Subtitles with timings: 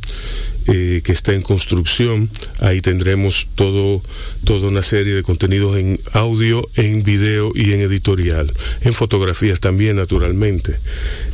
[0.69, 2.28] eh, que está en construcción.
[2.58, 4.03] Ahí tendremos todo,
[4.42, 9.95] toda una serie de contenidos en audio, en video y en editorial, en fotografías también,
[9.95, 10.75] naturalmente.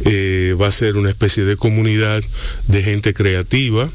[0.04, 2.22] Eh, va a ser una especie de comunidad
[2.68, 3.88] de gente creativa,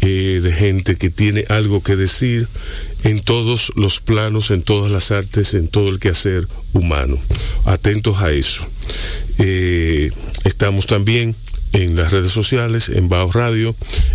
[0.00, 2.48] eh, de gente que tiene algo que decir
[3.06, 7.16] en todos los planos, en todas las artes, en todo el quehacer humano.
[7.64, 8.66] Atentos a eso.
[10.44, 11.36] estamos también
[11.72, 13.74] en las redes sociales, en Bao Radio,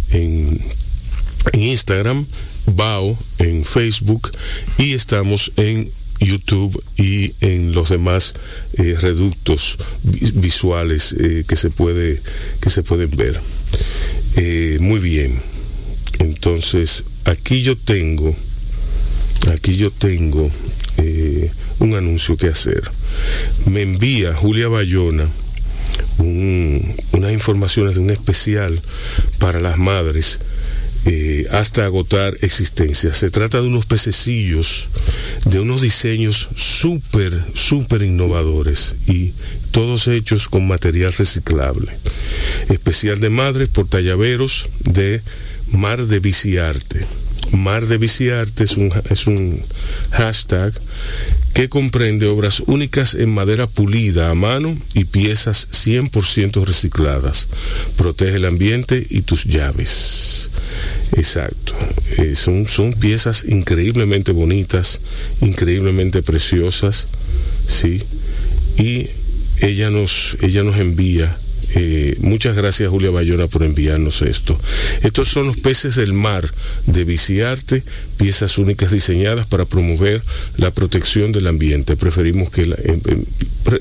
[0.09, 0.59] en,
[1.53, 2.25] Instagram,
[2.65, 4.31] Bao, en Facebook
[4.77, 5.89] y estamos en
[6.19, 8.35] YouTube y en los demás
[8.73, 12.21] eh, reductos visuales eh, que se puede
[12.59, 13.39] que se pueden ver.
[14.35, 15.39] Eh, muy bien.
[16.19, 18.35] Entonces, aquí yo tengo
[19.49, 20.49] aquí yo tengo
[21.79, 22.83] un anuncio que hacer.
[23.65, 25.27] Me envía Julia Bayona
[26.17, 28.79] unas informaciones de un especial
[29.39, 30.39] para las madres
[31.05, 33.13] eh, hasta agotar existencia.
[33.13, 34.87] Se trata de unos pececillos,
[35.45, 39.33] de unos diseños súper, súper innovadores y
[39.71, 41.91] todos hechos con material reciclable.
[42.69, 45.21] Especial de madres por tallaveros de
[45.71, 47.05] Mar de Viciarte.
[47.51, 49.61] Mar de Viciarte es un,
[50.11, 50.73] hashtag
[51.53, 57.47] que comprende obras únicas en madera pulida a mano y piezas 100% recicladas.
[57.97, 60.49] Protege el ambiente y tus llaves.
[61.17, 61.73] Exacto.
[62.17, 65.01] Eh, son, son piezas increíblemente bonitas,
[65.41, 67.07] increíblemente preciosas,
[67.67, 68.01] ¿sí?
[68.77, 69.09] Y
[69.59, 71.35] ella nos, ella nos envía
[71.73, 74.59] eh, muchas gracias Julia Bayona por enviarnos esto.
[75.03, 76.49] Estos son los peces del mar
[76.85, 77.83] de Viciarte,
[78.17, 80.21] piezas únicas diseñadas para promover
[80.57, 81.95] la protección del ambiente.
[81.95, 82.73] Preferimos que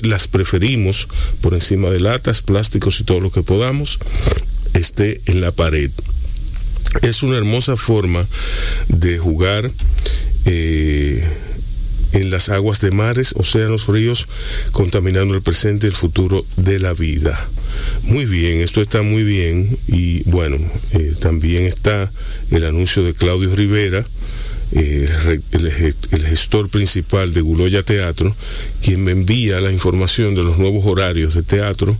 [0.03, 1.07] las preferimos
[1.41, 3.99] por encima de latas, plásticos y todo lo que podamos
[4.73, 5.91] esté en la pared.
[7.01, 8.25] Es una hermosa forma
[8.87, 9.71] de jugar.
[10.45, 11.23] Eh,
[12.13, 14.27] en las aguas de mares, océanos, ríos,
[14.73, 17.47] contaminando el presente y el futuro de la vida.
[18.03, 20.57] Muy bien, esto está muy bien y bueno,
[20.93, 22.11] eh, también está
[22.49, 24.05] el anuncio de Claudio Rivera,
[24.73, 25.09] eh,
[25.51, 28.33] el, gestor principal de Guloya Teatro,
[28.81, 31.97] quien me envía la información de los nuevos horarios de teatro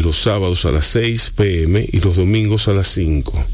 [0.00, 3.44] los sábados a las 6 pm y los domingos a las 5.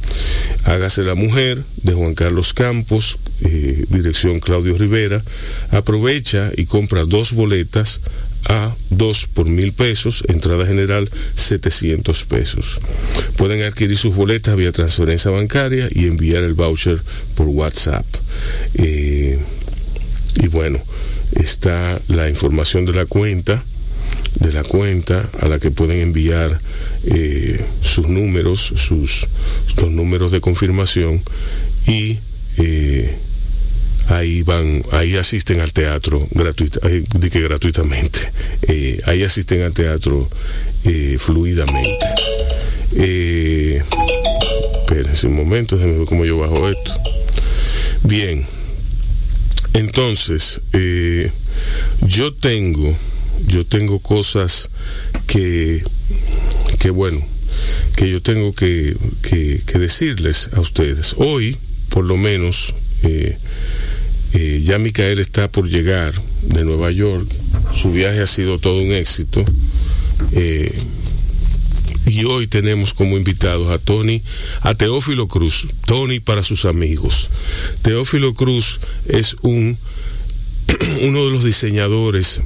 [0.64, 5.22] Hágase la mujer de Juan Carlos Campos, eh, dirección Claudio Rivera,
[5.70, 8.00] aprovecha y compra dos boletas
[8.48, 12.80] a 2 por mil pesos, entrada general 700 pesos.
[13.36, 17.00] Pueden adquirir sus boletas vía transferencia bancaria y enviar el voucher
[17.34, 18.06] por WhatsApp.
[18.74, 19.38] Eh,
[20.36, 20.78] y bueno,
[21.32, 23.62] está la información de la cuenta
[24.40, 26.58] de la cuenta a la que pueden enviar
[27.04, 29.26] eh, sus números, sus
[29.76, 31.22] los números de confirmación
[31.86, 32.18] y
[32.58, 33.14] eh,
[34.08, 38.30] ahí van, ahí asisten al teatro gratuita, que gratuitamente,
[38.68, 40.28] eh, ahí asisten al teatro
[40.84, 42.06] eh, fluidamente.
[42.96, 43.82] Eh,
[44.80, 46.92] espérense un momento, déjenme ver cómo yo bajo esto.
[48.04, 48.44] Bien,
[49.74, 51.30] entonces, eh,
[52.02, 52.94] yo tengo,
[53.46, 54.68] yo tengo cosas
[55.26, 55.82] que,
[56.78, 57.24] que bueno,
[57.96, 61.14] que yo tengo que, que, decirles a ustedes.
[61.16, 61.56] Hoy,
[61.88, 63.36] por lo menos, eh,
[64.34, 66.12] eh, ya Micael está por llegar
[66.42, 67.26] de Nueva York.
[67.74, 69.44] Su viaje ha sido todo un éxito.
[70.32, 70.72] Eh,
[72.06, 74.22] y hoy tenemos como invitados a Tony,
[74.60, 77.30] a Teófilo Cruz, Tony para sus amigos.
[77.82, 79.78] Teófilo Cruz es un
[81.02, 82.40] uno de los diseñadores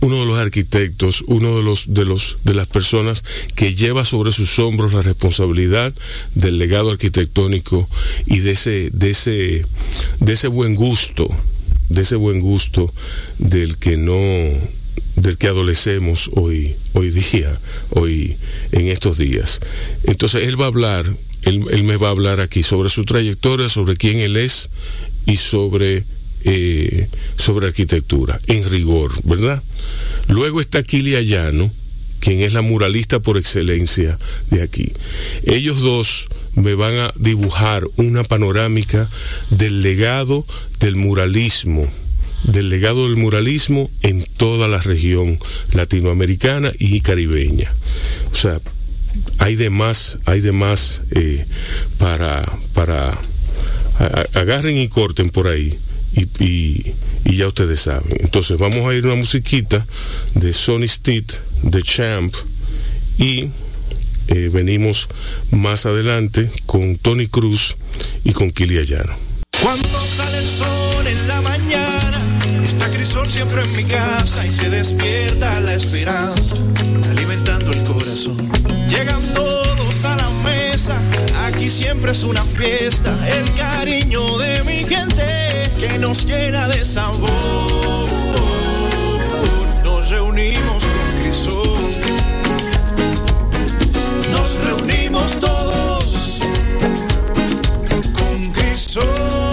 [0.00, 3.24] uno de los arquitectos, uno de los de los de las personas
[3.54, 5.92] que lleva sobre sus hombros la responsabilidad
[6.34, 7.88] del legado arquitectónico
[8.26, 9.66] y de ese de ese
[10.20, 11.28] de ese buen gusto,
[11.88, 12.92] de ese buen gusto
[13.38, 14.16] del que no
[15.16, 17.58] del que adolecemos hoy hoy día,
[17.90, 18.36] hoy
[18.72, 19.60] en estos días.
[20.04, 21.04] Entonces él va a hablar,
[21.42, 24.70] él, él me va a hablar aquí sobre su trayectoria, sobre quién él es
[25.26, 26.04] y sobre
[26.44, 29.62] eh, sobre arquitectura, en rigor, ¿verdad?
[30.28, 31.70] Luego está Kili Ayano,
[32.20, 34.16] quien es la muralista por excelencia
[34.50, 34.92] de aquí.
[35.44, 39.08] Ellos dos me van a dibujar una panorámica
[39.50, 40.46] del legado
[40.78, 41.88] del muralismo,
[42.44, 45.38] del legado del muralismo en toda la región
[45.72, 47.72] latinoamericana y caribeña.
[48.32, 48.60] O sea,
[49.38, 51.44] hay de más, hay de más eh,
[51.98, 53.18] para, para,
[54.34, 55.76] agarren y corten por ahí
[56.14, 56.94] y,
[57.24, 58.16] ya ustedes saben.
[58.20, 59.84] Entonces vamos a ir una musiquita
[60.34, 61.32] de Sonny Stitt,
[61.62, 62.34] de Champ,
[63.18, 63.48] y
[64.28, 65.08] eh, venimos
[65.50, 67.76] más adelante con Tony Cruz
[68.24, 69.14] y con Kili Ayano.
[69.62, 72.20] Cuando sale el sol en la mañana,
[72.64, 76.56] está Crisol siempre en mi casa y se despierta la esperanza,
[77.10, 78.36] alimentando el corazón.
[78.88, 81.00] Llegan todos a la mesa,
[81.62, 88.08] aquí siempre es una fiesta, el cariño de mi gente que nos llena de sabor.
[89.84, 91.62] Nos reunimos con Cristo.
[94.32, 96.40] Nos reunimos todos
[98.12, 99.51] con Cristo.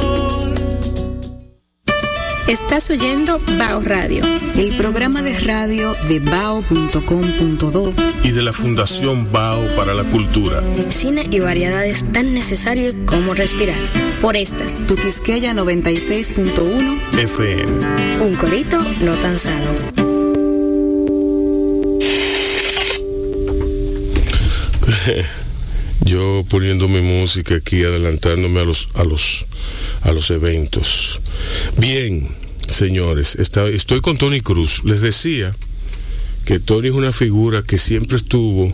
[2.50, 4.26] Estás oyendo Bao Radio,
[4.58, 7.94] el programa de radio de bao.com.do
[8.24, 10.64] y de la Fundación Bao para la Cultura.
[10.90, 13.78] Cine y variedades tan necesarios como respirar
[14.20, 18.24] por esta, tu Quisqueya 96.1 FM.
[18.26, 19.70] Un corito no tan sano.
[26.04, 29.46] Yo poniendo mi música aquí, adelantándome a los, a los,
[30.02, 31.22] a los eventos.
[31.78, 32.39] Bien,
[32.70, 34.84] señores, estoy con Tony Cruz.
[34.84, 35.56] Les decía
[36.46, 38.74] que Tony es una figura que siempre estuvo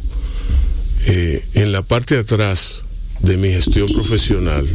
[1.08, 2.82] eh, en la parte de atrás
[3.20, 4.68] de mi gestión profesional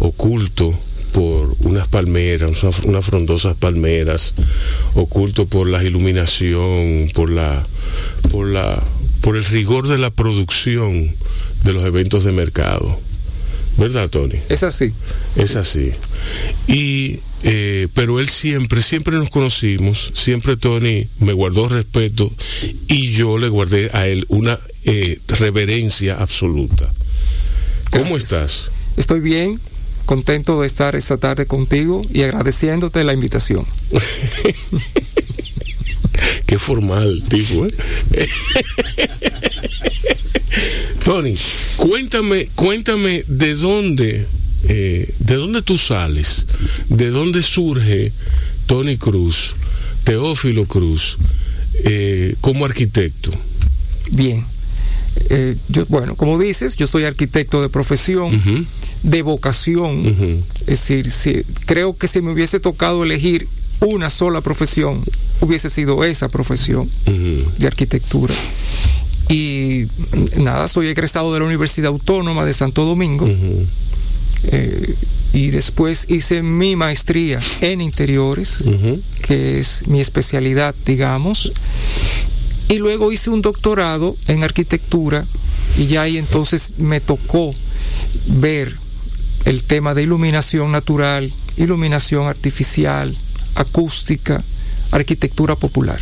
[0.00, 0.74] oculto
[1.12, 4.34] por unas palmeras, unas frondosas palmeras,
[4.94, 7.64] oculto por la iluminación, por la,
[8.30, 8.82] por la,
[9.20, 11.14] por el rigor de la producción
[11.64, 12.98] de los eventos de mercado.
[13.76, 14.36] ¿Verdad, Tony?
[14.48, 14.92] Es así.
[15.36, 15.92] Es así.
[16.66, 22.30] Y, eh, pero él siempre, siempre nos conocimos, siempre Tony me guardó respeto
[22.88, 26.90] y yo le guardé a él una eh, reverencia absoluta.
[27.90, 28.70] ¿Cómo estás?
[28.96, 29.60] Estoy bien,
[30.06, 33.64] contento de estar esta tarde contigo y agradeciéndote la invitación.
[36.46, 37.66] Qué formal, tipo.
[37.66, 37.74] ¿eh?
[41.04, 41.36] Tony,
[41.76, 44.26] cuéntame, cuéntame de dónde,
[44.68, 46.46] eh, de dónde tú sales,
[46.88, 48.12] de dónde surge
[48.66, 49.54] Tony Cruz,
[50.04, 51.16] Teófilo Cruz,
[51.84, 53.30] eh, como arquitecto.
[54.10, 54.44] Bien,
[55.68, 58.66] yo, bueno, como dices, yo soy arquitecto de profesión
[59.02, 60.42] de vocación.
[60.60, 63.48] Es decir, si, creo que si me hubiese tocado elegir
[63.80, 65.02] una sola profesión,
[65.40, 66.88] hubiese sido esa profesión
[67.58, 68.34] de arquitectura.
[69.28, 69.86] Y
[70.36, 73.28] nada, soy egresado de la Universidad Autónoma de Santo Domingo.
[74.44, 74.94] Eh,
[75.32, 78.64] y después hice mi maestría en interiores,
[79.22, 81.52] que es mi especialidad, digamos.
[82.68, 85.24] Y luego hice un doctorado en arquitectura
[85.78, 87.54] y ya ahí entonces me tocó
[88.26, 88.76] ver
[89.44, 93.16] el tema de iluminación natural, iluminación artificial,
[93.54, 94.42] acústica,
[94.90, 96.00] arquitectura popular.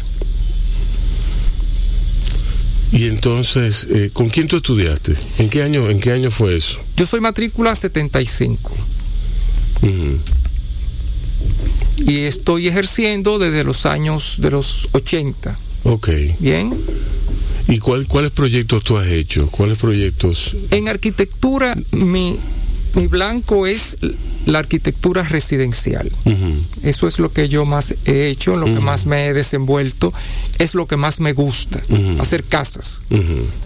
[2.92, 5.14] Y entonces, eh, ¿con quién tú estudiaste?
[5.38, 6.80] ¿En qué año, en qué año fue eso?
[7.00, 8.76] Yo soy matrícula 75.
[11.96, 15.56] Y estoy ejerciendo desde los años de los 80.
[15.84, 16.10] Ok.
[16.40, 16.70] Bien.
[17.68, 19.46] ¿Y cuál, cuáles proyectos tú has hecho?
[19.46, 20.54] ¿Cuáles proyectos?
[20.72, 22.36] En arquitectura, mi,
[22.94, 23.96] mi blanco es
[24.44, 26.12] la arquitectura residencial.
[26.82, 30.12] Eso es lo que yo más he hecho, lo que más me he desenvuelto,
[30.58, 31.80] es lo que más me gusta,
[32.18, 33.00] hacer casas.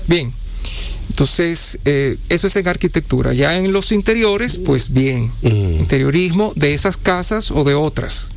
[0.07, 0.33] Bien,
[1.09, 3.33] entonces eh, eso es en arquitectura.
[3.33, 8.31] Ya en los interiores, pues bien, interiorismo de esas casas o de otras.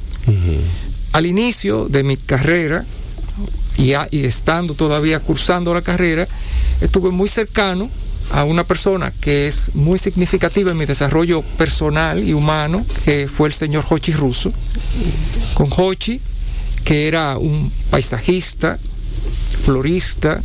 [1.14, 2.86] Al inicio de mi carrera,
[3.78, 6.28] y, y estando todavía cursando la carrera,
[6.82, 7.90] estuve muy cercano
[8.32, 13.48] a una persona que es muy significativa en mi desarrollo personal y humano, que fue
[13.48, 14.52] el señor Hochi Russo.
[15.54, 16.20] Con Hochi,
[16.84, 18.78] que era un paisajista,
[19.64, 20.42] florista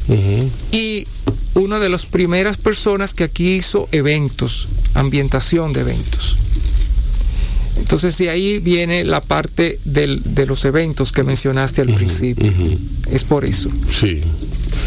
[0.71, 1.07] y
[1.55, 6.39] una de las primeras personas que aquí hizo eventos, ambientación de eventos.
[7.77, 12.53] Entonces de ahí viene la parte del, de los eventos que mencionaste al principio.
[13.11, 13.71] Es por eso.
[13.91, 14.21] Sí.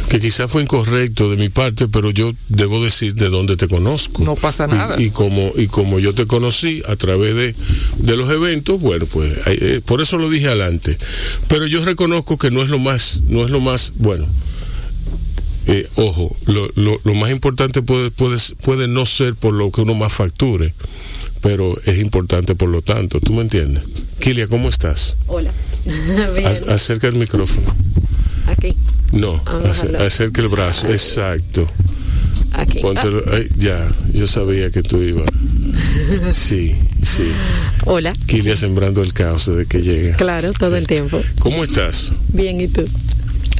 [0.10, 4.24] Que quizás fue incorrecto de mi parte, pero yo debo decir de dónde te conozco.
[4.24, 5.02] No pasa nada.
[5.02, 7.56] Y, como, y como yo te conocí a través de,
[7.98, 10.98] de los eventos, bueno, pues eh, por eso lo dije adelante.
[11.48, 14.28] Pero yo reconozco que no es lo más, no es lo más, bueno,
[15.68, 19.82] eh, ojo, lo, lo, lo, más importante puede, puede, puede no ser por lo que
[19.82, 20.74] uno más facture,
[21.42, 23.84] pero es importante por lo tanto, ¿tú me entiendes?
[24.20, 25.16] Kilia, ¿cómo estás?
[25.28, 25.52] Hola.
[26.36, 26.70] Bien.
[26.70, 27.68] acerca el micrófono.
[28.48, 28.76] Aquí.
[29.12, 29.42] No,
[30.00, 31.68] acerca el brazo, exacto.
[32.54, 32.80] Aquí.
[32.80, 33.32] Póntelo, ah.
[33.34, 35.30] ay, ya, yo sabía que tú ibas.
[36.34, 37.24] Sí, sí.
[37.86, 38.14] Hola.
[38.28, 40.16] Kilia sembrando el caos desde que llega.
[40.16, 40.78] Claro, todo Sí.
[40.78, 41.22] el tiempo.
[41.40, 42.12] ¿Cómo estás?
[42.30, 42.86] Bien, ¿y tú?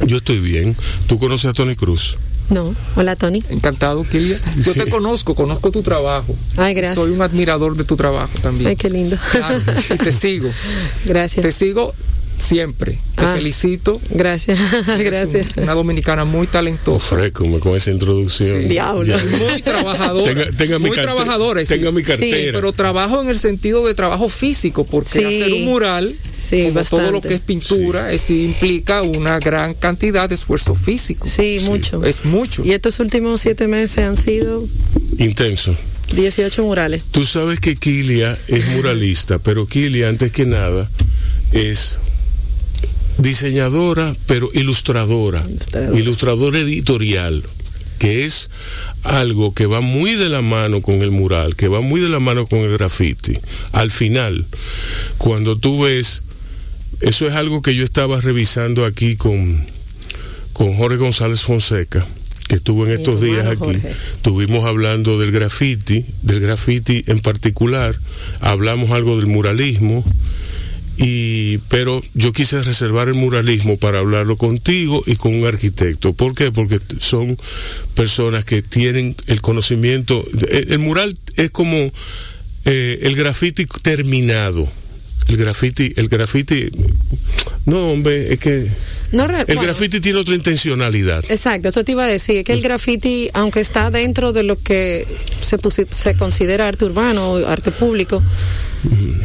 [0.06, 0.76] Yo estoy bien.
[1.06, 2.18] ¿Tú conoces a Tony Cruz?
[2.50, 2.74] No.
[2.94, 3.42] Hola, Tony.
[3.50, 4.38] Encantado, Kilia.
[4.64, 6.34] Yo te conozco, conozco tu trabajo.
[6.56, 6.96] Ay, gracias.
[6.96, 8.68] Soy un admirador de tu trabajo también.
[8.68, 9.16] Ay, qué lindo.
[9.32, 9.60] Claro,
[9.94, 10.50] y te sigo.
[11.04, 11.44] Gracias.
[11.44, 11.92] Te sigo
[12.38, 12.98] siempre.
[13.16, 13.34] Te Ah.
[13.34, 14.00] felicito.
[14.10, 14.58] Gracias,
[14.98, 15.46] gracias.
[15.56, 16.90] un- Una dominicana muy talentosa.
[16.96, 18.62] Ofrécome con esa introducción.
[18.62, 18.68] Sí.
[18.68, 19.04] Diablo.
[19.04, 19.24] Ya.
[19.38, 20.24] Muy trabajadora.
[20.34, 21.60] Tenga, tenga mi muy carte- trabajadora.
[21.62, 21.66] sí.
[21.68, 22.36] Tenga mi cartera.
[22.36, 25.24] Sí, pero trabajo en el sentido de trabajo físico, porque Sí.
[25.24, 30.28] hacer un mural, Sí, como todo lo que es pintura, es, implica una gran cantidad
[30.28, 31.26] de esfuerzo físico.
[31.28, 32.04] Sí, mucho.
[32.04, 32.64] Es mucho.
[32.64, 34.64] Y estos últimos siete meses han sido
[35.18, 35.74] Intenso.
[36.14, 37.02] 18 murales.
[37.10, 40.88] Tú sabes que Kilia es muralista, pero Kilia, antes que nada,
[41.52, 41.98] es
[43.18, 45.42] diseñadora, pero ilustradora.
[45.46, 45.98] Ilustradora.
[45.98, 47.42] Ilustradora editorial,
[47.98, 48.50] que es
[49.02, 52.20] algo que va muy de la mano con el mural, que va muy de la
[52.20, 53.38] mano con el graffiti.
[53.72, 54.46] Al final,
[55.18, 56.22] cuando tú ves,
[57.00, 59.64] eso es algo que yo estaba revisando aquí con,
[60.52, 62.06] con Jorge González Fonseca,
[62.48, 63.58] que estuvo en estos días aquí.
[63.58, 63.92] Jorge.
[64.16, 67.96] Estuvimos hablando del graffiti, del graffiti en particular,
[68.40, 70.04] hablamos algo del muralismo,
[70.98, 76.12] y pero yo quise reservar el muralismo para hablarlo contigo y con un arquitecto.
[76.12, 76.50] ¿Por qué?
[76.50, 77.36] Porque son
[77.94, 80.24] personas que tienen el conocimiento.
[80.48, 81.90] El, el mural es como
[82.64, 84.68] eh, el graffiti terminado.
[85.28, 86.68] El graffiti, el graffiti.
[87.64, 88.68] No, hombre, es que
[89.12, 91.24] No, el bueno, graffiti tiene otra intencionalidad.
[91.28, 95.06] Exacto, eso te iba a decir, que el graffiti, aunque está dentro de lo que
[95.40, 95.58] se,
[95.90, 98.22] se considera arte urbano o arte público,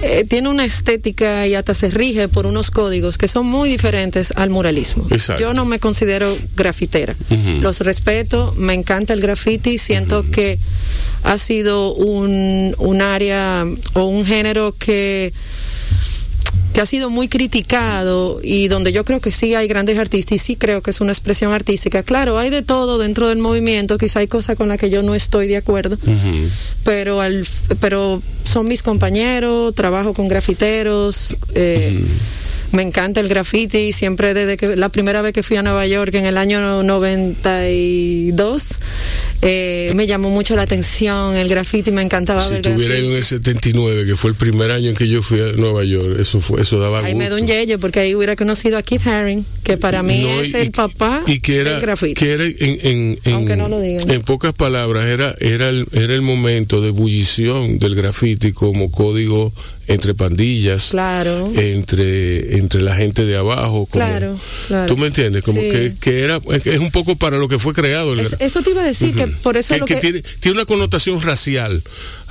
[0.02, 4.32] eh, tiene una estética y hasta se rige por unos códigos que son muy diferentes
[4.36, 5.06] al muralismo.
[5.12, 5.42] Exacto.
[5.42, 7.16] Yo no me considero grafitera.
[7.62, 10.60] Los respeto, me encanta el graffiti, siento que
[11.24, 15.34] ha sido un, un área o un género que
[16.74, 20.40] que ha sido muy criticado y donde yo creo que sí hay grandes artistas y
[20.40, 22.04] sí creo que es una expresión artística.
[22.04, 25.14] Claro, hay de todo dentro del movimiento, quizá hay cosas con las que yo no
[25.14, 25.98] estoy de acuerdo,
[26.84, 27.46] pero al,
[27.80, 32.02] pero son mis compañeros, trabajo con grafiteros, eh,
[32.72, 36.14] me encanta el graffiti, siempre desde que la primera vez que fui a Nueva York
[36.16, 38.64] en el año 92
[39.44, 42.86] eh, me llamó mucho la atención el graffiti, me encantaba Si ver graffiti.
[42.94, 45.84] ido en el 79, que fue el primer año en que yo fui a Nueva
[45.84, 48.84] York, eso fue, eso daba Ahí me da un yello porque ahí hubiera conocido a
[48.84, 52.14] Keith Haring, que para mí No, es y- el papá y que era, del graffiti.
[52.14, 54.10] que era en, en, en- Aunque no lo digan.
[54.12, 59.52] en pocas palabras era era el, era el momento de ebullición del graffiti como código
[59.94, 61.52] entre pandillas Claro.
[61.56, 64.88] entre entre la gente de abajo como- Claro, claro.
[64.88, 65.70] tú me entiendes como Sí.
[65.70, 68.72] que, que era es un poco para lo que fue creado el Es- eso te
[68.72, 71.82] iba a decir que por eso que, lo que que, tiene, tiene una connotación racial,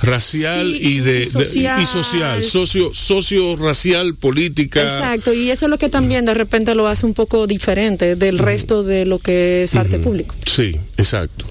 [0.01, 1.81] racial Sí, y de, y de- social.
[1.81, 4.81] y social, socio, socio racial, política.
[4.83, 8.39] Exacto, y eso es lo que también de repente lo hace un poco diferente del
[8.39, 10.33] resto de lo que es arte público.
[10.45, 11.45] Sí, exacto.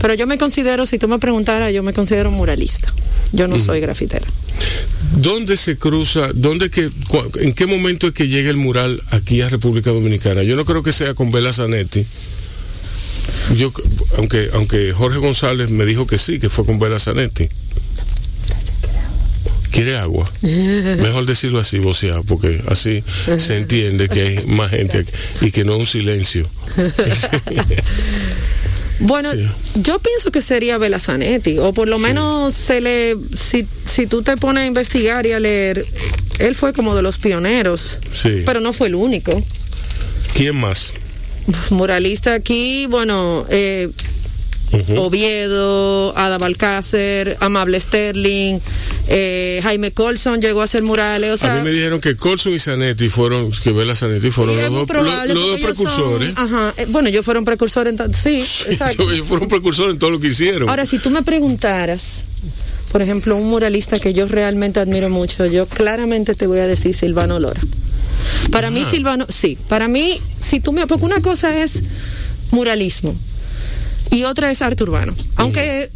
[0.00, 2.92] Pero yo me considero, si tú me preguntaras, yo me considero muralista.
[3.32, 4.26] Yo no soy grafitera.
[5.16, 6.90] ¿Dónde se cruza, dónde que,
[7.40, 10.42] en qué momento es que llega el mural aquí a República Dominicana?
[10.42, 12.04] Yo no creo que sea con Bela Zanetti.
[13.56, 13.72] Yo,
[14.16, 17.48] aunque, aunque Jorge González me dijo que sí, que fue con Bela Zanetti.
[19.70, 20.30] ¿Quiere agua?
[20.42, 23.04] Mejor decirlo así, voceado, porque así
[23.36, 26.48] se entiende que hay más gente aquí y que no es un silencio.
[29.00, 29.48] Bueno, Sí.
[29.82, 34.22] yo pienso que sería Bela Zanetti, o por lo menos se le, si, si tú
[34.22, 35.84] te pones a investigar y a leer,
[36.38, 38.42] él fue como de los pioneros, Sí.
[38.44, 39.42] pero no fue el único.
[40.34, 40.92] ¿Quién más?
[41.70, 43.88] Muralista aquí, bueno, eh,
[44.96, 48.58] Oviedo, Ada Balcácer, Amable Sterling,
[49.12, 51.32] Eh, Jaime Colson llegó a hacer murales.
[51.32, 54.56] O sea, a mí me dijeron que Colson y Zanetti fueron, que Vela Zanetti fueron
[54.56, 54.88] los dos,
[55.26, 56.32] los, dos precursores.
[56.36, 59.10] ajá, eh, bueno, ellos fueron precursores en sí, exacto.
[59.10, 60.68] Ellos fueron precursores en todo lo que hicieron.
[60.68, 62.22] Ahora, si tú me preguntaras,
[62.92, 66.94] por ejemplo, un muralista que yo realmente admiro mucho, yo claramente te voy a decir
[66.94, 67.60] Silvano Lora.
[68.52, 70.86] Para mí, Silvano, sí, para mí, si tú me.
[70.86, 71.80] Porque una cosa es
[72.52, 73.14] muralismo
[74.10, 75.14] y otra es arte urbano.
[75.36, 75.90] Aunque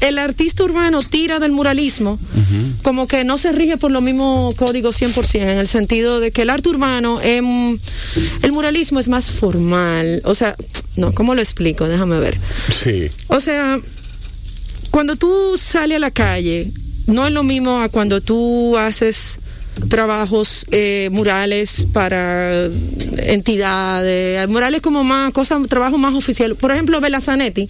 [0.00, 2.18] el artista urbano tira del muralismo,
[2.82, 6.42] como que no se rige por los mismos códigos 100%, en el sentido de que
[6.42, 7.78] el arte urbano, el
[8.50, 10.22] muralismo es más formal.
[10.24, 10.56] O sea,
[10.96, 11.86] no, ¿cómo lo explico?
[11.86, 12.36] Déjame ver.
[12.72, 13.08] Sí.
[13.28, 13.78] O sea,
[14.90, 16.72] cuando tú sales a la calle,
[17.06, 19.38] no es lo mismo a cuando tú haces
[19.88, 22.68] trabajos eh, murales para
[23.18, 26.54] entidades, murales como más, cosas, trabajo más oficial.
[26.56, 27.68] Por ejemplo, Belazanetti,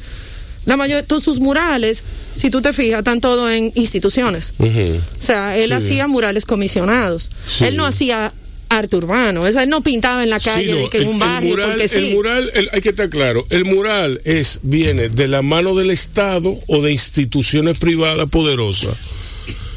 [0.67, 2.03] la mayoría de todos sus murales,
[2.37, 4.55] si tú te fijas, están todos en instituciones.
[4.59, 7.31] O sea, él hacía murales comisionados.
[7.61, 8.33] Él no hacía
[8.69, 9.47] arte urbano.
[9.47, 11.57] él no pintaba en la calle que en un barrio.
[11.57, 11.97] porque sí.
[11.97, 16.59] el mural, hay que estar claro, el mural es viene de la mano del Estado
[16.67, 18.97] o de instituciones privadas poderosas.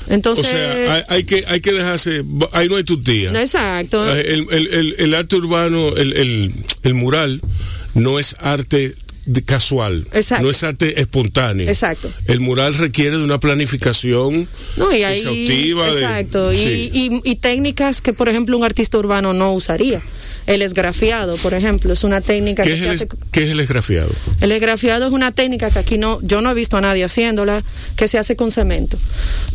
[0.07, 3.31] Entonces, o sea, hay, que hay que dejarse, ahí no hay tutía.
[3.39, 4.05] Exacto.
[4.13, 6.51] El, el, el, arte urbano, el,
[6.83, 7.41] el, mural,
[7.95, 8.95] no es arte
[9.45, 10.43] casual, Exacto.
[10.43, 11.67] no es arte espontáneo.
[11.67, 12.11] Exacto.
[12.27, 15.87] El mural requiere de una planificación no, y exhaustiva.
[15.89, 16.53] Exacto.
[16.53, 20.01] y, y, técnicas que, por ejemplo, un artista urbano no usaría.
[20.47, 23.07] El esgrafiado, por ejemplo, es una técnica ¿Qué que es se el, hace...
[23.31, 24.09] ¿Qué es el esgrafiado?
[24.41, 27.63] El esgrafiado es una técnica que aquí no, yo no he visto a nadie haciéndola,
[27.95, 28.97] que se hace con cemento.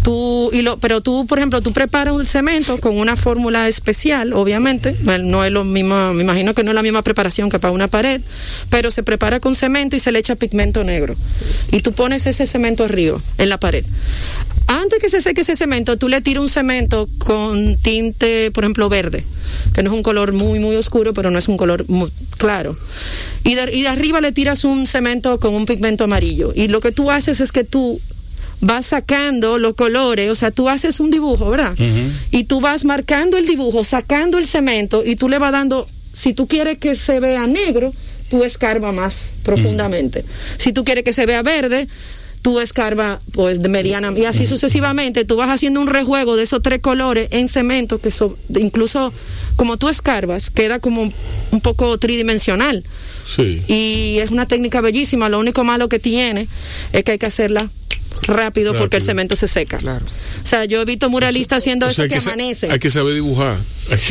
[0.02, 4.32] Tú, y lo, pero tú, por ejemplo, tú preparas un cemento con una fórmula especial,
[4.32, 7.72] obviamente, no es lo mismo, me imagino que no es la misma preparación que para
[7.72, 8.20] una pared,
[8.68, 11.14] pero se prepara con cemento y se le echa pigmento negro.
[11.70, 13.84] Y tú pones ese cemento arriba, en la pared
[14.70, 18.88] antes que se seque ese cemento, tú le tiras un cemento con tinte, por ejemplo,
[18.88, 19.24] verde,
[19.74, 22.76] que no es un color muy, muy oscuro, pero no es un color muy claro.
[23.42, 26.52] Y de, y de arriba le tiras un cemento con un pigmento amarillo.
[26.54, 28.00] Y lo que tú haces es que tú
[28.60, 31.74] vas sacando los colores, o sea, tú haces un dibujo, ¿verdad?
[32.30, 36.32] Y tú vas marcando el dibujo, sacando el cemento y tú le vas dando, si
[36.32, 37.92] tú quieres que se vea negro,
[38.30, 40.24] tú escarba más profundamente.
[40.56, 41.88] Si tú quieres que se vea verde,
[42.42, 46.62] tú escarba pues de mediana y así sucesivamente tú vas haciendo un rejuego de esos
[46.62, 48.10] tres colores en cemento que
[48.58, 49.12] incluso
[49.56, 51.02] como tú escarbas queda como
[51.50, 52.82] un poco tridimensional
[53.26, 53.62] sí.
[53.68, 56.48] y es una técnica bellísima lo único malo que tiene
[56.94, 57.68] es que hay que hacerla
[58.26, 59.78] rápido, porque el cemento se seca.
[59.78, 60.04] Claro.
[60.42, 62.70] O sea, yo he visto muralistas haciendo eso que, amanece.
[62.70, 63.56] Hay que saber dibujar.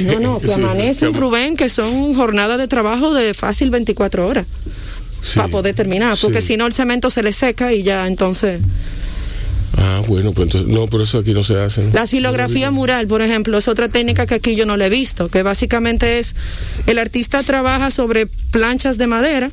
[0.04, 4.46] no, no, que amanece, Rubén, que son jornadas de trabajo de fácil 24 horas
[5.36, 8.62] para poder terminar, porque si no el cemento se le seca y ya entonces...
[9.78, 11.90] Ah, bueno, pues entonces, no, por eso aquí no se hace.
[11.94, 15.30] La silografía mural, por ejemplo, es otra técnica que aquí yo no le he visto,
[15.30, 16.36] que básicamente es,
[16.88, 19.52] el artista trabaja sobre planchas de madera,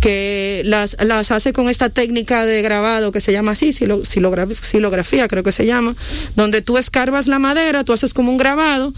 [0.00, 5.42] que las, las hace con esta técnica de grabado que se llama así, silografía creo
[5.42, 5.94] que se llama,
[6.34, 8.92] donde tú escarbas la madera, tú haces como un grabado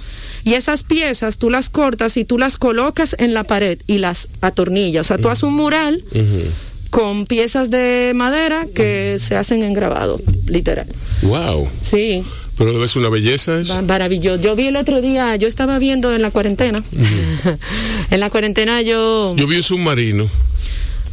[0.44, 4.28] y esas piezas tú las cortas y tú las colocas en la pared y las
[4.40, 5.06] atornillas.
[5.06, 6.02] O sea, tú haces un mural
[6.90, 10.87] con piezas de madera que se hacen en grabado, literal.
[11.22, 11.68] Wow.
[11.82, 12.22] Sí.
[12.56, 13.80] Pero debe ser una belleza eso.
[13.82, 14.40] Maravilloso.
[14.40, 16.82] Yo vi el otro día, yo estaba viendo en la cuarentena.
[18.11, 19.37] en la cuarentena yo.
[19.37, 20.28] Yo vi un submarino.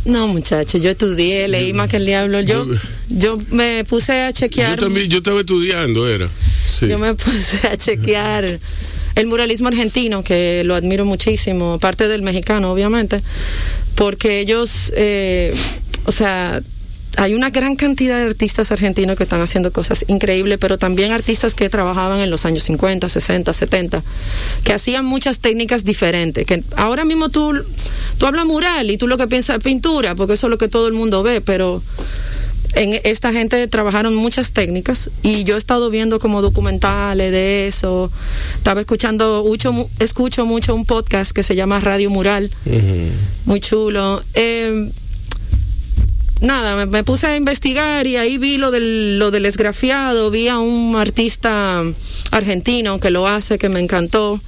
[0.05, 2.39] No, muchacho, yo estudié, leí más que el diablo.
[2.41, 2.67] Yo,
[3.09, 4.77] yo me puse a chequear.
[4.77, 6.29] Yo también, yo estaba estudiando, era.
[6.81, 8.59] Yo me puse a chequear
[9.15, 13.21] el muralismo argentino, que lo admiro muchísimo, parte del mexicano, obviamente,
[13.95, 15.53] porque ellos, eh,
[16.05, 16.61] o sea,
[17.17, 21.55] hay una gran cantidad de artistas argentinos que están haciendo cosas increíbles, pero también artistas
[21.55, 24.03] que trabajaban en los años 50, 60, 70,
[24.63, 26.45] que hacían muchas técnicas diferentes.
[26.45, 27.53] Que ahora mismo tú,
[28.17, 30.67] tú hablas mural y tú lo que piensas es pintura, porque eso es lo que
[30.67, 31.81] todo el mundo ve, pero
[32.75, 38.11] en esta gente trabajaron muchas técnicas y yo he estado viendo como documentales de eso.
[38.57, 42.51] Estaba escuchando, mucho, escucho mucho un podcast que se llama Radio Mural,
[43.45, 44.21] muy chulo.
[44.33, 44.91] Eh,
[46.41, 50.59] nada, me, puse a investigar y ahí vi lo del, lo del esgrafiado, vi a
[50.59, 51.83] un artista
[52.31, 54.39] argentino que lo hace, que me encantó.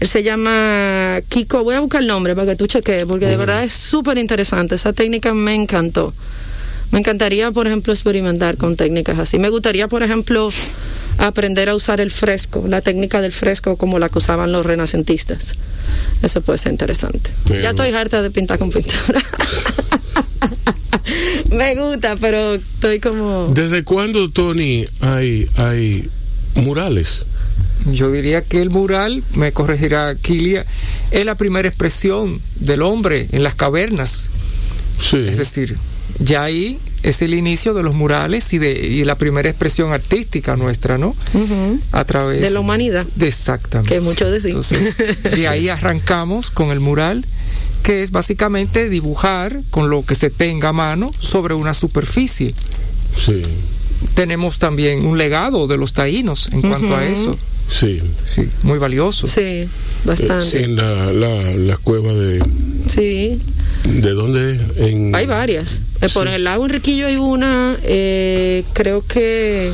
[0.00, 3.36] Él se llama Kiko, voy a buscar el nombre para que tú cheques, porque de
[3.36, 6.12] verdad es súper interesante, esa técnica me encantó.
[6.90, 9.38] Me encantaría, por ejemplo, experimentar con técnicas así.
[9.38, 10.48] Me gustaría, por ejemplo,
[11.18, 15.52] aprender a usar el fresco, la técnica del fresco como la que usaban los renacentistas.
[16.22, 17.30] Eso puede ser interesante.
[17.60, 19.22] Ya estoy harta de pintar con pintura.
[21.50, 23.48] Me gusta, pero estoy como...
[23.48, 26.08] ¿Desde cuándo, Tony, hay, hay
[26.54, 27.24] murales?
[27.92, 30.64] Yo diría que el mural, me corregirá Kilia,
[31.10, 34.26] es la primera expresión del hombre en las cavernas.
[35.00, 35.16] Sí.
[35.26, 35.76] Es decir,
[36.18, 40.56] ya ahí es el inicio de los murales y de y la primera expresión artística
[40.56, 41.14] nuestra, ¿no?
[41.92, 43.06] A través De la humanidad.
[43.14, 43.94] de- exactamente.
[43.94, 44.50] Que mucho decir.
[44.50, 47.24] Entonces, de ahí arrancamos con el mural,
[47.82, 52.54] que es básicamente dibujar con lo que se tenga a mano sobre una superficie.
[53.16, 53.42] Sí,
[54.14, 57.36] Tenemos también un legado de los taínos en cuanto a eso.
[57.70, 58.00] sí.
[58.26, 59.26] Sí, muy valioso.
[59.26, 59.68] Sí, Eh,
[60.04, 60.62] bastante.
[60.64, 62.38] en la, la, la cueva de...
[62.88, 63.40] Sí,
[63.84, 64.60] ¿De dónde?
[64.76, 65.80] En, hay varias.
[66.00, 69.72] Eh, Por el lago Enriquillo hay una, eh, creo que...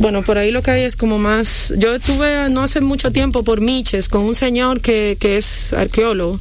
[0.00, 1.74] Bueno, por ahí lo que hay es como más...
[1.76, 6.40] Yo estuve no hace mucho tiempo por Miches con un señor que, que es arqueólogo.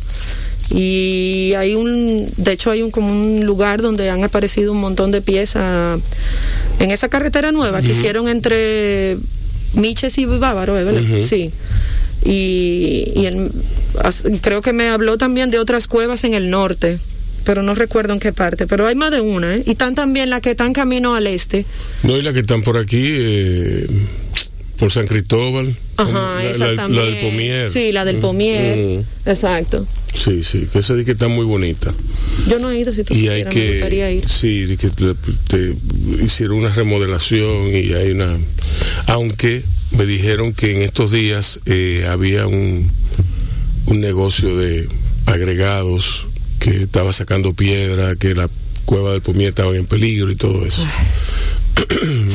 [0.74, 5.12] Y hay un, de hecho hay un como un lugar donde han aparecido un montón
[5.12, 6.00] de piezas
[6.80, 9.18] en esa carretera nueva que hicieron entre
[9.74, 11.24] Miches y Bávaro, ¿eh.
[11.24, 11.52] Sí.
[12.24, 13.52] Y, y él,
[14.42, 16.98] creo que me habló también de otras cuevas en el norte,
[17.46, 19.64] pero no recuerdo en qué parte, pero hay más de una, ¿eh?
[19.66, 21.66] Y están también las que están camino al este.
[22.04, 23.88] No, y la que están por aquí, eh,
[24.78, 25.76] por San Cristóbal.
[25.98, 27.70] Ajá, la, la- del Pomier.
[27.70, 28.78] Sí, la del Pomier.
[28.80, 29.86] Mm, Exacto.
[30.14, 31.94] Sí, sí, que esa di que está muy bonita.
[32.48, 34.28] Yo no he ido, si tú y hay supieras, me gustaría que ir.
[34.30, 35.14] sí que te,
[35.48, 35.76] te
[36.24, 38.38] hicieron una remodelación y hay una
[39.08, 39.62] aunque
[39.98, 42.90] me dijeron que en estos días eh, había un
[43.88, 44.88] un negocio de
[45.26, 46.28] agregados
[46.60, 48.50] que estaba sacando piedra que la
[48.86, 50.86] cueva del Pomier estaba en peligro y todo eso.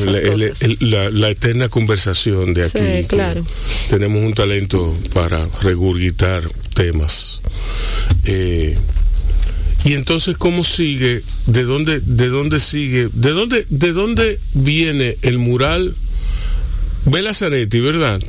[0.05, 0.61] La, el- cosas.
[0.61, 3.45] el- la- la eterna conversación de Sí, aquí que claro.
[3.89, 7.41] tenemos un talento para regurgitar temas.
[8.25, 8.77] Eh,
[9.83, 15.37] y entonces cómo sigue de dónde de dónde sigue de dónde de dónde viene el
[15.37, 15.93] mural
[17.35, 18.19] Zanetti verdad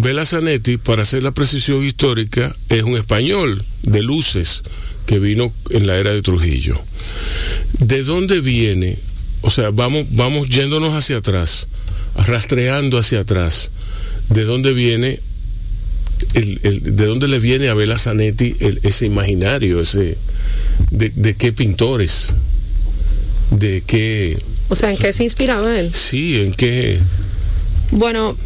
[0.00, 4.62] Bela Zanetti para hacer la precisión histórica es un español de luces
[5.06, 6.80] que vino en la era de Trujillo.
[7.78, 8.96] De dónde viene
[9.40, 11.66] o sea vamos vamos yéndonos hacia atrás
[12.16, 13.70] rastreando hacia atrás.
[14.30, 15.20] De dónde viene
[16.34, 20.16] el, el- de dónde le viene a Bela Zanetti el- ese imaginario, ese
[20.90, 22.28] de, de qué pintores,
[23.50, 24.36] de qué,
[24.68, 25.92] O sea, ¿en qué se inspiraba él?
[25.94, 26.98] sí, en qué,
[27.92, 28.36] Bueno,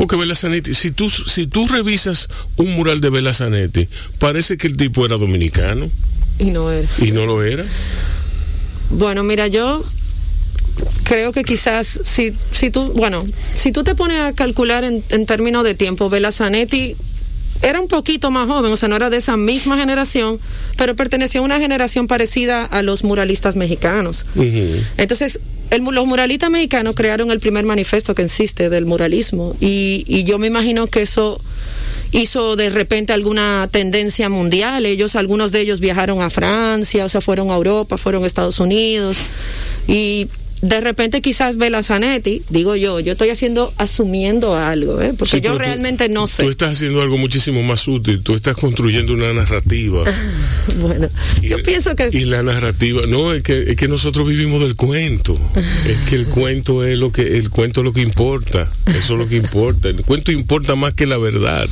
[0.00, 3.86] porque Bela Zanetti, si tú si tú revisas un mural de Bela Zanetti,
[4.18, 5.90] parece que el tipo era dominicano
[6.38, 6.88] y no era.
[6.96, 7.66] y no lo era.
[8.88, 9.84] Bueno, mira, yo
[11.02, 13.22] creo que quizás si, si tú, bueno,
[13.54, 16.96] si tú te pones a calcular en, en términos de tiempo, Bela Zanetti
[17.60, 20.40] era un poquito más joven, o sea, no era de esa misma generación,
[20.78, 24.24] pero pertenecía a una generación parecida a los muralistas mexicanos.
[24.96, 30.24] Entonces, el los muralistas mexicanos crearon el primer manifiesto que existe del muralismo y, y
[30.24, 31.40] yo me imagino que eso
[32.12, 34.86] hizo de repente alguna tendencia mundial.
[34.86, 38.58] Ellos, algunos de ellos viajaron a Francia, o sea, fueron a Europa, fueron a Estados
[38.58, 39.26] Unidos
[39.86, 40.28] y
[40.62, 45.14] de repente quizás Bela Zanetti, digo yo, yo estoy haciendo, asumiendo algo, ¿eh?
[45.18, 46.42] porque Sí, yo tú- realmente no sé.
[46.42, 50.04] Tú estás haciendo algo muchísimo más útil, tú estás construyendo una narrativa.
[50.80, 51.08] Bueno,
[51.42, 52.08] yo pienso que...
[52.12, 55.38] Y la narrativa, no, es que, es que nosotros vivimos del cuento.
[55.86, 58.68] Es que el cuento es lo que, el cuento es lo que importa.
[58.86, 59.88] Eso es lo que importa.
[59.88, 61.68] El cuento importa más que la verdad.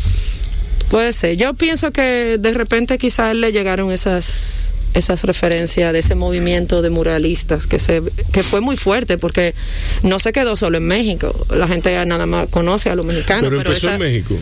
[0.90, 1.36] Puede ser.
[1.36, 6.90] Yo pienso que de repente quizás le llegaron esas esas referencias de ese movimiento de
[6.90, 9.54] muralistas que se que fue muy fuerte porque
[10.02, 11.34] no se quedó solo en México.
[11.54, 14.36] La gente ya nada más conoce a los mexicanos, Pero pero, empezó esa- en México.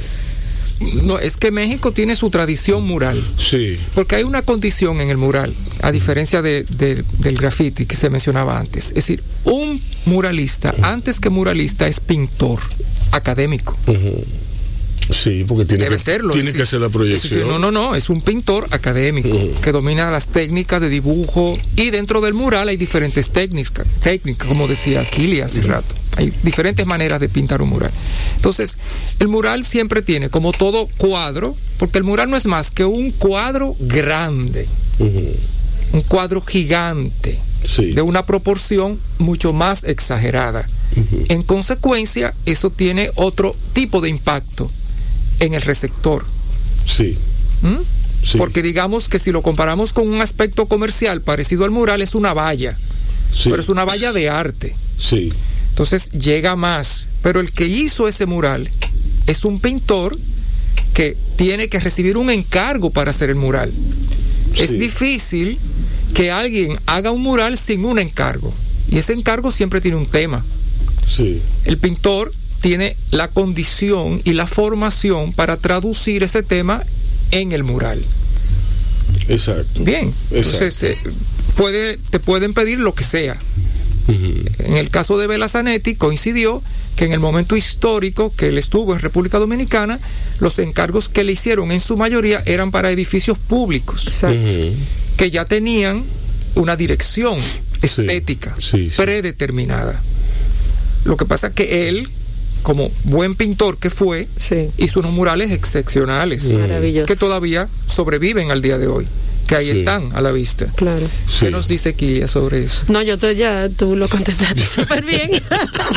[1.05, 3.23] No, es que México tiene su tradición mural.
[3.39, 3.79] Sí.
[3.95, 8.11] Porque hay una condición en el mural, a diferencia de- de- del graffiti que se
[8.11, 8.89] mencionaba antes.
[8.89, 12.61] Es decir, un muralista, antes que muralista, es pintor
[13.11, 13.75] académico.
[13.87, 14.23] Ujú.
[15.11, 16.33] Sí, porque tiene, Debe que, serlo.
[16.33, 17.33] tiene que hacer la proyección.
[17.33, 21.91] decir, no, no, no, es un pintor académico que domina las técnicas de dibujo y
[21.91, 25.95] dentro del mural hay diferentes técnicas, técnicas como decía Kili hace rato.
[26.17, 27.91] Hay diferentes maneras de pintar un mural.
[28.37, 28.79] Entonces,
[29.21, 33.11] el mural siempre tiene, como todo cuadro, porque el mural no es más que un
[33.13, 34.67] cuadro grande,
[35.93, 37.93] un cuadro gigante, Sí.
[37.93, 40.65] de una proporción mucho más exagerada.
[41.29, 44.71] En consecuencia, eso tiene otro tipo de impacto
[45.41, 46.25] en el receptor.
[46.87, 47.17] Sí.
[47.63, 47.79] ¿m?
[48.23, 48.39] Sí.
[48.39, 52.35] Porque digamos que si lo comparamos con un aspecto comercial parecido al mural, es una
[52.35, 52.77] valla,
[53.35, 53.51] Sí.
[53.51, 54.75] pero es una valla de arte.
[54.99, 55.33] Sí.
[55.71, 57.09] Entonces llega más.
[57.23, 58.69] Pero el que hizo ese mural
[59.27, 60.17] es un pintor
[60.95, 63.71] que tiene que recibir un encargo para hacer el mural.
[64.57, 65.59] Es difícil
[66.15, 68.55] que alguien haga un mural sin un encargo.
[68.91, 70.43] Y ese encargo siempre tiene un tema.
[71.09, 71.43] Sí.
[71.65, 72.33] El pintor
[72.67, 76.83] tiene la condición y la formación para traducir ese tema
[77.31, 78.05] en el mural.
[79.29, 79.85] Exacto.
[79.85, 80.13] Bien.
[80.33, 80.99] Entonces, eh,
[81.57, 83.37] puede, te pueden pedir lo que sea.
[84.09, 86.61] En el caso de Zanetti coincidió
[86.97, 90.01] que en el momento histórico que él estuvo en República Dominicana,
[90.41, 94.11] los encargos que le hicieron en su mayoría eran para edificios públicos,
[95.17, 96.03] que ya tenían
[96.57, 97.39] una dirección
[97.81, 98.57] estética
[98.97, 100.03] predeterminada.
[101.05, 102.09] Lo que pasa es que él,
[102.67, 104.27] como buen pintor que fue,
[104.77, 106.53] hizo unos murales excepcionales,
[107.07, 109.07] que todavía sobreviven al día de hoy
[109.47, 110.67] que ahí están a la vista.
[110.75, 111.07] Claro.
[111.39, 112.83] ¿Qué nos dice Kilia sobre eso?
[112.89, 115.31] No, yo te, ya tú lo contestaste súper bien.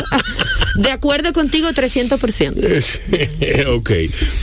[0.76, 3.68] de acuerdo contigo 300%.
[3.76, 3.92] ok,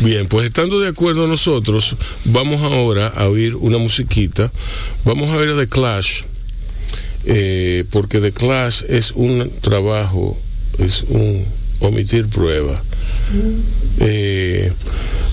[0.00, 4.50] bien, pues estando de acuerdo nosotros, vamos ahora a oír una musiquita.
[5.04, 6.22] Vamos a ver a The Clash,
[7.26, 10.36] eh, porque The Clash es un trabajo,
[10.80, 11.46] es un
[11.80, 12.82] omitir prueba.
[14.00, 14.72] Eh,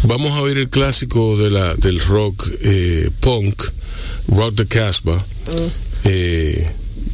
[0.03, 3.63] vamos a oír el clásico de la, del rock eh, punk,
[4.27, 5.17] Rock the Casbah.
[5.17, 5.67] Mm.
[6.05, 6.67] Eh,